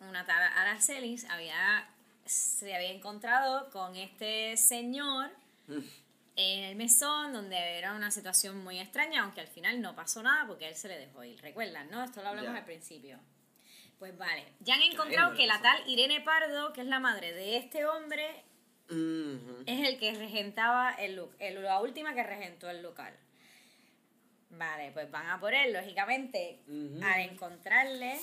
una 0.00 0.24
tal 0.24 0.42
Aracelis 0.42 1.24
había, 1.30 1.88
se 2.24 2.74
había 2.74 2.90
encontrado 2.92 3.68
con 3.70 3.96
este 3.96 4.56
señor 4.56 5.30
en 6.36 6.64
el 6.64 6.76
mesón 6.76 7.32
donde 7.32 7.56
era 7.78 7.94
una 7.94 8.10
situación 8.10 8.62
muy 8.62 8.78
extraña, 8.78 9.22
aunque 9.24 9.40
al 9.40 9.48
final 9.48 9.80
no 9.80 9.94
pasó 9.96 10.22
nada 10.22 10.46
porque 10.46 10.68
él 10.68 10.74
se 10.76 10.88
le 10.88 10.98
dejó 10.98 11.24
ir. 11.24 11.40
¿Recuerdan, 11.42 11.90
no? 11.90 12.04
Esto 12.04 12.22
lo 12.22 12.28
hablamos 12.28 12.52
Ya. 12.52 12.58
al 12.58 12.64
principio. 12.64 13.18
Pues 13.98 14.16
vale, 14.18 14.44
ya 14.60 14.74
han 14.74 14.82
encontrado 14.82 15.34
que 15.34 15.46
la 15.46 15.60
tal 15.62 15.88
Irene 15.88 16.20
Pardo, 16.20 16.72
que 16.72 16.80
es 16.82 16.86
la 16.86 17.00
madre 17.00 17.32
de 17.32 17.56
este 17.56 17.86
hombre, 17.86 18.42
es 19.66 19.88
el 19.88 19.98
que 19.98 20.12
regentaba 20.14 20.92
el 20.94 21.22
el- 21.38 21.62
la 21.62 21.80
última 21.80 22.14
que 22.14 22.22
regentó 22.22 22.68
el 22.68 22.82
local. 22.82 23.14
Vale, 24.50 24.90
pues 24.92 25.10
van 25.10 25.28
a 25.30 25.40
por 25.40 25.54
él, 25.54 25.72
lógicamente, 25.72 26.60
al 27.02 27.20
encontrarle. 27.22 28.18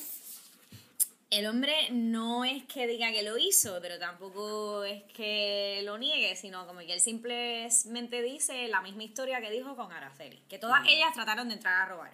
El 1.29 1.47
hombre 1.47 1.73
no 1.91 2.43
es 2.45 2.63
que 2.65 2.87
diga 2.87 3.11
que 3.11 3.23
lo 3.23 3.37
hizo, 3.37 3.79
pero 3.81 3.97
tampoco 3.97 4.83
es 4.83 5.01
que 5.13 5.81
lo 5.83 5.97
niegue, 5.97 6.35
sino 6.35 6.67
como 6.67 6.79
que 6.81 6.93
él 6.93 6.99
simplemente 7.01 8.21
dice 8.21 8.67
la 8.67 8.81
misma 8.81 9.03
historia 9.03 9.39
que 9.41 9.49
dijo 9.49 9.75
con 9.77 9.91
Araceli, 9.91 10.41
que 10.49 10.59
todas 10.59 10.85
ellas 10.87 11.13
trataron 11.13 11.47
de 11.47 11.55
entrar 11.55 11.81
a 11.81 11.85
robar 11.85 12.13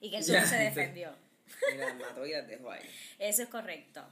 y 0.00 0.10
que 0.10 0.18
él 0.18 0.24
solo 0.24 0.46
se 0.46 0.56
defendió. 0.70 1.10
Y 1.72 1.76
las 1.76 1.94
mató 1.96 2.26
y 2.26 2.32
las 2.32 2.46
dejó 2.46 2.70
ahí. 2.70 2.82
Eso 3.18 3.42
es 3.42 3.48
correcto. 3.48 4.04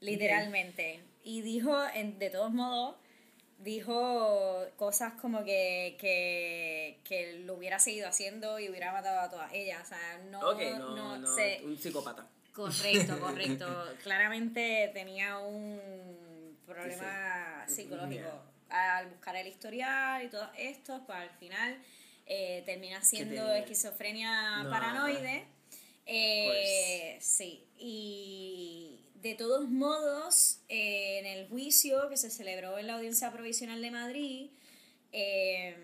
Literalmente. 0.00 1.00
Y 1.22 1.42
dijo, 1.42 1.76
en- 1.94 2.18
de 2.18 2.30
todos 2.30 2.50
modos, 2.52 2.96
dijo 3.58 4.66
cosas 4.76 5.12
como 5.20 5.44
que, 5.44 5.96
que, 6.00 6.98
que 7.04 7.40
lo 7.44 7.54
hubiera 7.54 7.78
seguido 7.78 8.08
haciendo 8.08 8.58
y 8.58 8.68
hubiera 8.70 8.92
matado 8.92 9.20
a 9.20 9.30
todas 9.30 9.52
ellas. 9.52 9.82
O 9.84 9.88
sea, 9.88 10.18
no, 10.30 10.40
no, 10.54 10.96
no, 10.96 11.18
no, 11.18 11.34
se- 11.34 11.60
un 11.64 11.76
psicópata. 11.78 12.26
Correcto, 12.52 13.18
correcto. 13.20 13.66
Claramente 14.02 14.90
tenía 14.92 15.38
un 15.38 16.58
problema 16.66 17.64
Sí, 17.66 17.74
sí. 17.74 17.82
psicológico. 17.82 18.28
Al 18.70 19.08
buscar 19.08 19.36
el 19.36 19.46
historial 19.48 20.24
y 20.24 20.28
todo 20.28 20.48
esto, 20.56 21.02
pues 21.04 21.18
al 21.18 21.30
final 21.30 21.76
eh, 22.26 22.62
termina 22.64 23.02
siendo 23.02 23.52
esquizofrenia 23.52 24.62
No, 24.62 24.70
paranoide. 24.70 25.44
Eh, 26.12 27.18
sí, 27.20 27.64
y 27.78 29.04
de 29.14 29.34
todos 29.34 29.68
modos, 29.68 30.58
eh, 30.68 31.18
en 31.20 31.26
el 31.26 31.48
juicio 31.48 32.08
que 32.08 32.16
se 32.16 32.30
celebró 32.30 32.78
en 32.78 32.86
la 32.88 32.94
Audiencia 32.94 33.30
Provisional 33.32 33.80
de 33.80 33.90
Madrid, 33.90 34.50
eh, 35.12 35.76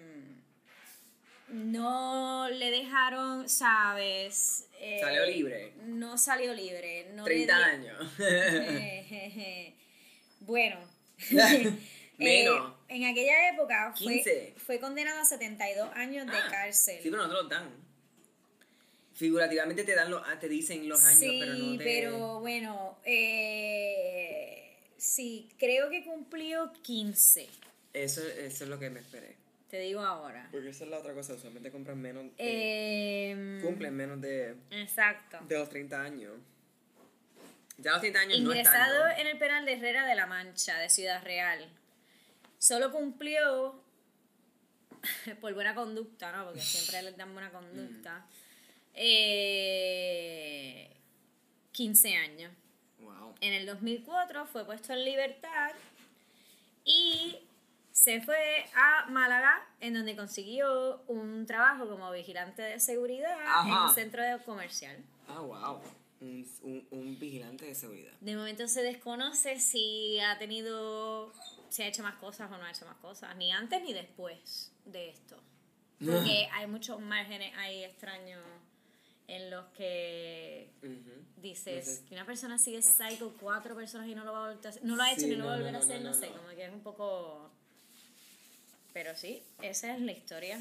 no 1.48 2.48
le 2.48 2.70
dejaron, 2.70 3.48
¿sabes? 3.48 4.68
Eh, 4.80 4.98
Salió 5.00 5.26
libre. 5.26 5.72
No 5.84 6.18
salió 6.18 6.52
libre. 6.52 7.08
No 7.14 7.24
le 7.26 7.46
30 7.46 7.56
di- 7.56 7.62
años. 7.62 8.12
bueno. 10.40 10.76
Menos. 12.18 12.74
En 12.88 13.04
aquella 13.04 13.50
época 13.52 13.92
fue, 13.96 14.14
15. 14.14 14.54
fue 14.56 14.80
condenado 14.80 15.20
a 15.20 15.24
72 15.24 15.90
años 15.94 16.26
de 16.26 16.38
cárcel. 16.50 16.98
Sí, 17.02 17.10
pero 17.10 17.22
no 17.22 17.28
te 17.28 17.34
los 17.34 17.48
dan. 17.48 17.70
Figurativamente 19.16 19.82
te 19.84 19.94
dan 19.94 20.10
los, 20.10 20.22
ah, 20.26 20.38
te 20.38 20.48
dicen 20.48 20.88
los 20.88 21.02
años, 21.04 21.18
Sí, 21.18 21.38
pero 21.40 21.54
no 21.54 21.78
te. 21.78 21.84
pero 21.84 22.40
bueno, 22.40 22.98
eh, 23.04 24.76
sí, 24.96 25.48
creo 25.58 25.88
que 25.90 26.04
cumplió 26.04 26.72
15, 26.82 27.48
Eso, 27.92 28.20
eso 28.26 28.64
es 28.64 28.70
lo 28.70 28.78
que 28.78 28.90
me 28.90 29.00
esperé. 29.00 29.36
te 29.70 29.80
digo 29.80 30.00
ahora. 30.00 30.48
Porque 30.52 30.68
esa 30.68 30.84
es 30.84 30.90
la 30.90 30.98
otra 30.98 31.14
cosa, 31.14 31.32
usualmente 31.34 31.70
compran 31.70 31.98
menos. 32.00 32.24
de- 32.24 32.32
Eh, 32.38 33.60
cumplen 33.62 33.94
menos 33.96 34.20
de, 34.20 34.54
Exacto. 34.70 35.38
de 35.48 35.58
los 35.58 35.68
30 35.70 36.02
años. 36.02 36.34
Ya 37.78 37.90
a 37.90 37.94
los 37.94 38.00
30 38.02 38.20
años 38.20 38.38
no 38.40 38.50
Ingresado 38.52 39.06
están. 39.06 39.16
¿no? 39.16 39.20
en 39.22 39.26
el 39.28 39.38
penal 39.38 39.64
de 39.66 39.72
Herrera 39.74 40.06
de 40.06 40.14
la 40.14 40.26
Mancha, 40.26 40.78
de 40.78 40.88
Ciudad 40.90 41.22
Real. 41.24 41.68
Solo 42.58 42.90
cumplió, 42.92 43.82
por 45.40 45.52
buena 45.54 45.74
conducta, 45.74 46.32
¿no? 46.32 46.44
Porque 46.46 46.60
siempre 46.60 47.02
les 47.02 47.16
dan 47.16 47.32
buena 47.32 47.50
conducta, 47.50 48.26
eh, 48.96 50.90
15 51.72 52.16
años. 52.16 52.52
Wow. 52.98 53.34
En 53.40 53.52
el 53.52 53.66
2004 53.66 54.46
fue 54.46 54.64
puesto 54.64 54.92
en 54.92 55.04
libertad 55.04 55.72
y 56.84 57.36
se 57.92 58.20
fue 58.20 58.64
a 58.74 59.06
Málaga, 59.10 59.66
en 59.80 59.94
donde 59.94 60.16
consiguió 60.16 61.02
un 61.06 61.46
trabajo 61.46 61.88
como 61.88 62.10
vigilante 62.10 62.62
de 62.62 62.80
seguridad 62.80 63.36
en 63.66 63.72
un 63.72 63.94
centro 63.94 64.22
comercial. 64.44 64.96
Ah, 65.28 65.40
wow. 65.40 65.80
Un, 66.20 66.46
un, 66.62 66.86
un 66.90 67.18
vigilante 67.18 67.66
de 67.66 67.74
seguridad. 67.74 68.12
De 68.20 68.36
momento 68.36 68.66
se 68.68 68.82
desconoce 68.82 69.60
si 69.60 70.18
ha 70.20 70.38
tenido, 70.38 71.32
si 71.68 71.82
ha 71.82 71.88
hecho 71.88 72.02
más 72.02 72.16
cosas 72.16 72.50
o 72.50 72.56
no 72.56 72.64
ha 72.64 72.70
hecho 72.70 72.86
más 72.86 72.96
cosas, 72.96 73.36
ni 73.36 73.52
antes 73.52 73.82
ni 73.82 73.92
después 73.92 74.72
de 74.84 75.10
esto. 75.10 75.36
Porque 75.98 76.48
hay 76.52 76.66
muchos 76.66 77.00
márgenes 77.00 77.56
ahí 77.56 77.82
extraños 77.84 78.42
en 79.28 79.50
los 79.50 79.64
que 79.76 80.70
Ujú. 80.82 81.24
dices 81.42 81.86
No 81.86 81.94
sé. 81.94 82.04
que 82.08 82.14
una 82.14 82.24
persona 82.26 82.58
sigue 82.58 82.80
psycho 82.82 83.34
cuatro 83.40 83.74
personas 83.74 84.06
y 84.08 84.14
no 84.14 84.24
lo 84.24 84.32
va 84.32 84.38
a 84.46 84.48
volver 84.52 84.66
a 84.66 84.70
hacer, 84.70 84.84
no 84.84 84.96
lo 84.96 85.02
ha 85.02 85.10
hecho 85.12 85.22
Sí, 85.22 85.26
ni 85.28 85.34
lo 85.36 85.46
va 85.46 85.54
a 85.54 85.56
no, 85.56 85.62
volver 85.64 85.72
no, 85.72 85.78
a 85.78 85.82
hacer, 85.82 85.96
no, 86.00 86.10
no, 86.10 86.14
no, 86.14 86.20
sé, 86.20 86.30
no. 86.30 86.36
como 86.36 86.48
que 86.50 86.64
es 86.64 86.72
un 86.72 86.82
poco... 86.82 87.50
Pero 88.92 89.14
sí, 89.14 89.42
esa 89.62 89.94
es 89.94 90.00
la 90.00 90.12
historia. 90.12 90.58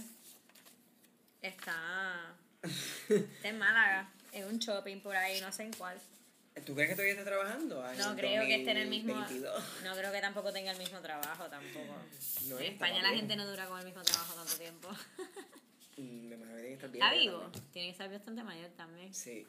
Está, 1.41 2.35
está 3.09 3.47
en 3.49 3.57
Málaga, 3.59 4.09
en 4.31 4.45
un 4.45 4.57
shopping 4.59 4.99
por 5.01 5.15
ahí, 5.15 5.39
no 5.41 5.51
sé 5.51 5.63
en 5.63 5.73
cuál. 5.73 5.97
¿Tú 6.65 6.73
crees 6.73 6.89
que 6.89 6.95
todavía 6.95 7.13
está 7.13 7.25
trabajando? 7.25 7.83
Ah, 7.83 7.93
No 7.97 8.15
creo 8.15 8.45
que 8.45 8.55
esté 8.55 8.71
en 8.71 8.77
el 8.77 8.87
mismo. 8.89 9.13
2022. 9.13 9.63
No 9.83 9.93
creo 9.95 10.11
que 10.11 10.21
tampoco 10.21 10.53
tenga 10.53 10.71
el 10.71 10.77
mismo 10.77 10.99
trabajo 11.01 11.45
tampoco. 11.49 11.95
No, 12.47 12.59
en 12.59 12.73
España 12.73 13.01
la 13.03 13.09
bien. 13.09 13.19
gente 13.21 13.35
no 13.35 13.45
dura 13.45 13.67
con 13.67 13.77
el 13.79 13.85
mismo 13.85 14.01
trabajo 14.03 14.33
tanto 14.35 14.55
tiempo. 14.57 14.89
Mm, 15.97 16.27
Me 16.29 16.35
imagino 16.35 16.57
que 16.77 16.85
estar 16.85 16.91
bien. 16.91 17.03
Está 17.05 17.17
vivo. 17.17 17.39
también. 17.41 17.63
Tiene 17.71 17.87
que 17.87 17.91
estar 17.91 18.11
bastante 18.11 18.43
mayor 18.43 18.69
también. 18.71 19.13
Sí. 19.13 19.47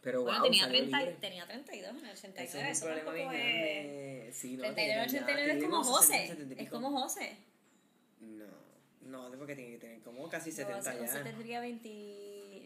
Pero 0.00 0.22
Bueno, 0.22 0.38
wow, 0.40 0.44
tenía, 0.48 0.64
salió 0.64 0.78
30, 0.80 0.96
y- 1.00 1.04
libre. 1.06 1.18
tenía 1.20 1.46
32 1.46 1.90
en 1.98 2.04
el 2.06 2.12
89. 2.12 2.44
Ese 2.44 2.58
es 2.58 2.64
un 2.64 2.70
Eso 2.70 2.84
problema 2.84 3.10
tampoco 3.12 3.32
es. 3.32 4.36
Sí, 4.36 4.56
no, 4.56 4.62
32 4.62 4.76
en 4.76 4.98
el 4.98 5.04
89 5.08 5.52
es 5.52 5.64
como 5.64 5.82
como 5.82 5.84
60, 6.02 6.16
José. 6.18 6.26
70 6.28 6.54
y 6.54 6.56
Es 6.58 6.64
pico. 6.64 6.76
como 6.76 7.00
José. 7.00 7.36
No, 8.20 8.44
no, 9.02 9.28
es 9.32 9.36
porque 9.38 9.54
tiene 9.56 9.70
que 9.72 9.78
tener 9.78 10.00
como 10.02 10.28
casi 10.28 10.50
No, 10.50 10.56
70 10.56 10.92
José- 10.92 11.06
José 11.06 11.20
tendría 11.24 11.60
20. 11.60 11.88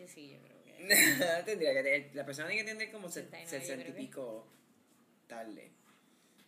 Sí, 0.08 0.30
yo 0.32 0.38
creo 0.40 0.64
que. 0.64 0.68
Tendría 1.44 1.74
que 1.74 1.82
tener, 1.82 2.10
la 2.14 2.24
persona 2.24 2.48
tiene 2.48 2.64
que 2.64 2.70
tener 2.72 2.92
como 2.92 3.08
se- 3.08 3.22
69, 3.22 3.44
yo 3.44 3.50
60 3.60 3.74
y 3.74 3.84
creo 3.84 3.94
que. 3.94 4.00
pico 4.02 4.46
tarde, 5.26 5.70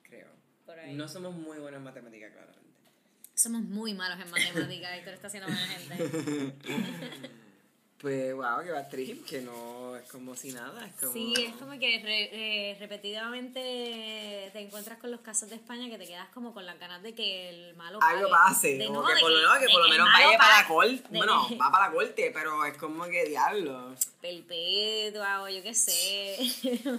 creo. 0.03 0.29
Por 0.67 0.79
ahí. 0.79 0.95
No 0.95 1.09
somos 1.09 1.35
muy 1.35 1.59
buenos 1.59 1.79
en 1.79 1.85
matemáticas, 1.85 2.33
claramente. 2.33 2.70
Somos 3.43 3.63
muy 3.63 3.95
malos 3.95 4.19
en 4.21 4.31
matemáticas. 4.31 4.93
Héctor 4.99 5.15
está 5.15 5.27
haciendo 5.29 5.49
buena 5.49 5.67
gente. 5.67 6.55
Pues, 8.01 8.33
wow, 8.35 8.63
que 8.65 8.71
va 8.71 8.89
trip, 8.89 9.27
que 9.27 9.43
no 9.43 9.95
es 9.95 10.09
como 10.11 10.35
si 10.35 10.53
nada, 10.53 10.87
es 10.87 10.95
como... 10.95 11.13
Sí, 11.13 11.35
es 11.37 11.55
como 11.57 11.73
que 11.79 12.01
re- 12.03 12.31
eh, 12.71 12.77
repetidamente 12.81 14.49
te 14.55 14.59
encuentras 14.59 14.99
con 14.99 15.11
los 15.11 15.21
casos 15.21 15.51
de 15.51 15.57
España 15.57 15.91
que 15.91 15.99
te 15.99 16.07
quedas 16.07 16.27
como 16.33 16.55
con 16.55 16.65
las 16.65 16.79
ganas 16.81 17.03
de 17.03 17.15
que 17.15 17.51
el 17.51 17.75
malo. 17.77 17.99
Algo 18.01 18.31
pase, 18.31 18.79
De- 18.79 18.87
como 18.87 19.03
no, 19.03 19.07
que 19.07 19.21
por 19.21 19.31
lo 19.31 19.37
menos, 19.37 19.59
que 19.59 19.67
de 19.67 19.71
por 19.71 19.81
lo 19.81 19.85
el 19.85 19.91
menos 19.91 20.09
malo 20.09 20.25
vaya 20.29 20.39
para 20.39 20.63
la 20.63 20.67
corte, 20.67 21.03
bueno, 21.11 21.47
va 21.61 21.71
para 21.71 21.87
la 21.89 21.93
corte, 21.93 22.31
pero 22.33 22.65
es 22.65 22.77
como 22.79 23.05
que 23.05 23.25
diablo. 23.27 23.95
perpetua 24.23 25.43
o 25.43 25.49
yo 25.51 25.63
qué 25.63 25.75
sé. 25.75 26.39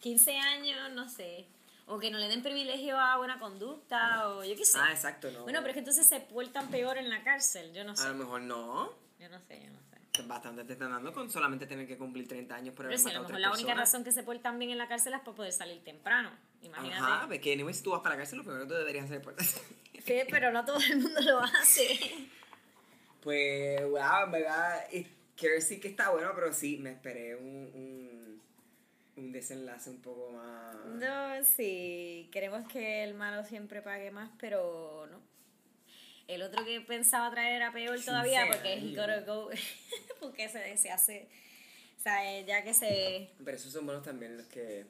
15 0.00 0.36
años, 0.38 0.90
no 0.92 1.08
sé. 1.08 1.44
O 1.86 1.98
que 2.00 2.10
no 2.10 2.18
le 2.18 2.28
den 2.28 2.42
privilegio 2.42 2.98
a 2.98 3.16
buena 3.16 3.38
conducta 3.38 4.28
o 4.30 4.44
yo 4.44 4.56
qué 4.56 4.64
sé. 4.64 4.78
Ah, 4.80 4.90
exacto, 4.90 5.30
no. 5.30 5.44
Bueno, 5.44 5.60
pero 5.60 5.68
es 5.70 5.74
que 5.74 5.78
entonces 5.80 6.06
se 6.06 6.20
portan 6.20 6.68
peor 6.68 6.98
en 6.98 7.08
la 7.08 7.22
cárcel, 7.22 7.72
yo 7.72 7.84
no 7.84 7.92
A 7.92 7.96
sé. 7.96 8.08
lo 8.08 8.14
mejor 8.14 8.40
no. 8.42 8.92
Yo 9.20 9.28
no 9.28 9.38
sé, 9.40 9.60
yo 9.62 9.70
no 9.70 9.78
sé. 9.78 10.22
Bastante 10.24 10.64
te 10.64 10.72
están 10.72 10.90
dando 10.90 11.12
con 11.12 11.30
solamente 11.30 11.66
tener 11.66 11.86
que 11.86 11.98
cumplir 11.98 12.26
30 12.26 12.54
años 12.54 12.74
por 12.74 12.86
Pero 12.86 12.88
haber 12.88 12.98
si 12.98 13.10
a 13.10 13.12
lo 13.12 13.20
matado 13.20 13.22
mejor 13.28 13.36
tres 13.36 13.42
la 13.42 13.52
única 13.52 13.74
razón 13.80 14.02
que 14.02 14.12
se 14.12 14.22
portan 14.22 14.58
bien 14.58 14.70
en 14.70 14.78
la 14.78 14.88
cárcel 14.88 15.12
es 15.12 15.20
para 15.20 15.36
poder 15.36 15.52
salir 15.52 15.84
temprano. 15.84 16.30
Imagínate. 16.62 17.02
Ajá, 17.02 17.26
porque 17.28 17.52
anyway, 17.52 17.74
si 17.74 17.82
tú 17.82 17.90
vas 17.90 18.00
para 18.00 18.14
la 18.14 18.20
cárcel, 18.20 18.38
lo 18.38 18.44
primero 18.44 18.64
que 18.64 18.68
tú 18.70 18.74
deberías 18.78 19.04
hacer 19.04 19.20
portarte. 19.22 19.52
Sí, 20.04 20.22
pero 20.30 20.50
no 20.52 20.64
todo 20.64 20.78
el 20.78 20.98
mundo 20.98 21.20
lo 21.20 21.38
hace. 21.40 22.28
Pues, 23.20 23.82
wow, 23.88 24.24
en 24.24 24.30
verdad, 24.30 24.84
eh, 24.92 25.06
quiero 25.36 25.56
decir 25.56 25.80
que 25.80 25.88
está 25.88 26.10
bueno, 26.10 26.30
pero 26.34 26.52
sí, 26.52 26.78
me 26.78 26.92
esperé 26.92 27.34
un, 27.36 27.70
un, 27.74 28.05
un 29.16 29.32
desenlace 29.32 29.90
un 29.90 30.00
poco 30.02 30.30
más... 30.32 30.74
No, 30.86 31.44
sí, 31.44 32.28
queremos 32.32 32.68
que 32.70 33.02
el 33.04 33.14
malo 33.14 33.44
siempre 33.44 33.80
pague 33.82 34.10
más, 34.10 34.30
pero 34.38 35.06
no. 35.10 35.20
El 36.28 36.42
otro 36.42 36.64
que 36.64 36.80
pensaba 36.80 37.30
traer 37.30 37.54
era 37.56 37.72
peor 37.72 37.98
todavía 38.04 38.40
Sincera, 38.42 38.56
porque 38.56 38.74
he 38.74 38.94
gotta 38.96 39.20
go, 39.20 39.48
porque 40.20 40.48
se, 40.48 40.76
se 40.76 40.90
hace, 40.90 41.28
o 41.98 42.02
sea, 42.02 42.40
ya 42.42 42.62
que 42.64 42.74
se, 42.74 43.30
Pero 43.44 43.56
esos 43.56 43.72
son 43.72 43.86
buenos 43.86 44.04
también 44.04 44.36
los 44.36 44.46
que, 44.48 44.84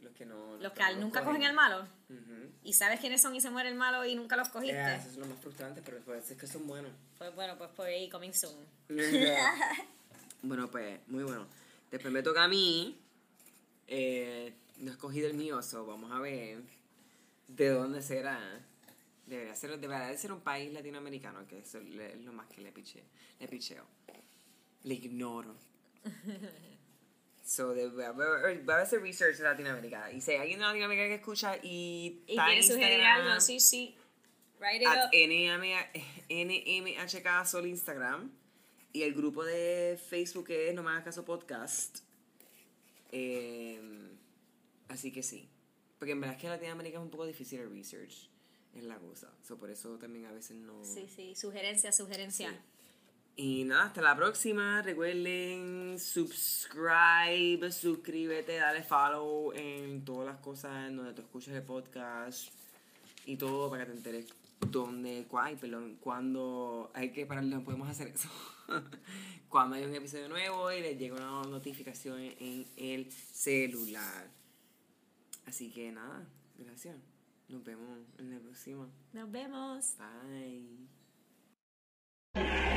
los 0.00 0.12
que 0.14 0.24
no... 0.24 0.56
los 0.58 0.72
que 0.72 0.82
al- 0.82 1.00
nunca 1.00 1.24
cogen 1.24 1.42
al 1.44 1.54
malo 1.54 1.82
Ujú. 2.08 2.50
y 2.62 2.72
sabes 2.72 3.00
quiénes 3.00 3.20
son 3.20 3.34
y 3.34 3.40
se 3.40 3.50
muere 3.50 3.68
el 3.68 3.74
malo 3.74 4.04
y 4.06 4.14
nunca 4.14 4.36
los 4.36 4.48
cogiste, 4.48 4.78
Eh, 4.78 4.96
esos 4.96 5.10
son 5.12 5.20
los 5.22 5.28
más 5.30 5.40
frustrantes, 5.40 5.82
pero 5.84 5.98
pues 6.02 6.30
es 6.30 6.38
que 6.38 6.46
son 6.46 6.66
buenos. 6.68 6.92
pues 7.18 7.34
bueno, 7.34 7.58
pues 7.58 7.70
por 7.70 7.86
ahí 7.88 8.08
coming 8.08 8.32
soon. 8.32 8.54
bueno, 10.42 10.70
pues, 10.70 11.00
muy 11.08 11.24
bueno. 11.24 11.46
Después 11.90 12.12
me 12.12 12.22
toca 12.22 12.44
a 12.44 12.48
mí. 12.48 12.96
Eh, 13.88 14.52
no 14.78 14.90
he 14.90 14.94
escogido 14.94 15.28
el 15.28 15.34
mío, 15.34 15.62
so 15.62 15.86
vamos 15.86 16.12
a 16.12 16.20
ver 16.20 16.60
de 17.48 17.68
dónde 17.68 18.02
será. 18.02 18.38
Debería 19.26 19.54
ser, 19.56 19.78
debería 19.78 20.06
de 20.06 20.18
ser 20.18 20.32
un 20.32 20.40
país 20.40 20.72
latinoamericano, 20.72 21.46
que 21.46 21.58
eso 21.58 21.78
es 21.78 22.20
lo 22.24 22.32
más 22.32 22.46
que 22.48 22.60
le, 22.60 22.72
piche, 22.72 23.02
le 23.40 23.48
picheo. 23.48 23.84
Le 24.84 24.94
ignoro. 24.94 25.56
So, 27.44 27.74
de, 27.74 27.88
voy, 27.88 28.02
a, 28.02 28.10
ver- 28.10 28.64
voy 28.64 28.74
a 28.74 28.78
hacer 28.80 29.00
research 29.00 29.36
de 29.36 29.44
Latinoamérica. 29.44 30.10
Y 30.10 30.20
si 30.20 30.32
hay 30.32 30.38
alguien 30.38 30.58
de 30.58 30.64
Latinoamérica 30.66 31.06
que 31.06 31.14
escucha 31.14 31.56
y, 31.62 32.24
Y 32.26 32.36
quiere 32.36 32.60
sugerir 32.60 33.02
algo, 33.02 33.40
sí, 33.40 33.60
sí, 33.60 33.94
write 34.58 34.82
it 34.82 34.88
at 34.88 35.10
NMHK 36.28 37.46
Sol 37.46 37.66
Instagram 37.68 38.32
y 38.92 39.02
el 39.02 39.14
grupo 39.14 39.44
de 39.44 39.96
Facebook 40.08 40.46
que 40.48 40.70
es 40.70 40.74
No 40.74 40.82
Me 40.82 41.00
Caso 41.04 41.24
Podcast. 41.24 42.00
Eh, 43.12 43.80
así 44.88 45.12
que 45.12 45.22
sí. 45.22 45.48
Porque 45.98 46.12
en 46.12 46.20
verdad 46.20 46.36
es 46.36 46.42
que 46.42 46.48
Latinoamérica 46.48 46.98
es 46.98 47.02
un 47.04 47.10
poco 47.10 47.26
difícil 47.26 47.60
el 47.60 47.70
research. 47.70 48.28
Es 48.74 48.84
la 48.84 48.98
cosa. 48.98 49.30
So, 49.42 49.56
por 49.56 49.70
eso 49.70 49.96
también 49.96 50.26
a 50.26 50.32
veces 50.32 50.56
no. 50.56 50.84
Sí, 50.84 51.06
sí, 51.14 51.34
sugerencia, 51.34 51.92
sugerencia. 51.92 52.50
Sí. 52.50 52.56
Y 53.38 53.64
nada, 53.64 53.84
hasta 53.86 54.02
la 54.02 54.14
próxima. 54.16 54.82
Recuerden 54.82 55.98
subscribe, 55.98 57.70
suscríbete, 57.72 58.56
dale 58.56 58.82
follow 58.82 59.52
en 59.54 60.04
todas 60.04 60.26
las 60.26 60.38
cosas 60.38 60.88
en 60.88 60.96
donde 60.96 61.12
tú 61.14 61.22
escuchas 61.22 61.54
el 61.54 61.62
podcast 61.62 62.48
y 63.24 63.36
todo 63.36 63.70
para 63.70 63.84
que 63.84 63.92
te 63.92 63.96
enteres 63.98 64.26
dónde, 64.70 65.24
cu- 65.28 65.38
ay, 65.38 65.56
perdón, 65.56 65.96
cuando 66.00 66.90
hay 66.94 67.12
que 67.12 67.26
parar, 67.26 67.44
no 67.44 67.62
podemos 67.64 67.88
hacer 67.88 68.08
eso. 68.08 68.28
cuando 69.56 69.76
hay 69.76 69.84
un 69.84 69.94
episodio 69.94 70.28
nuevo 70.28 70.70
y 70.70 70.82
les 70.82 70.98
llega 70.98 71.14
una 71.14 71.48
notificación 71.48 72.20
en 72.20 72.66
el 72.76 73.10
celular. 73.10 74.28
Así 75.46 75.70
que 75.70 75.90
nada, 75.90 76.28
gracias. 76.58 76.94
Nos 77.48 77.64
vemos 77.64 78.00
en 78.18 78.34
la 78.34 78.38
próxima. 78.38 78.86
Nos 79.14 79.30
vemos. 79.32 79.94
Bye. 82.34 82.75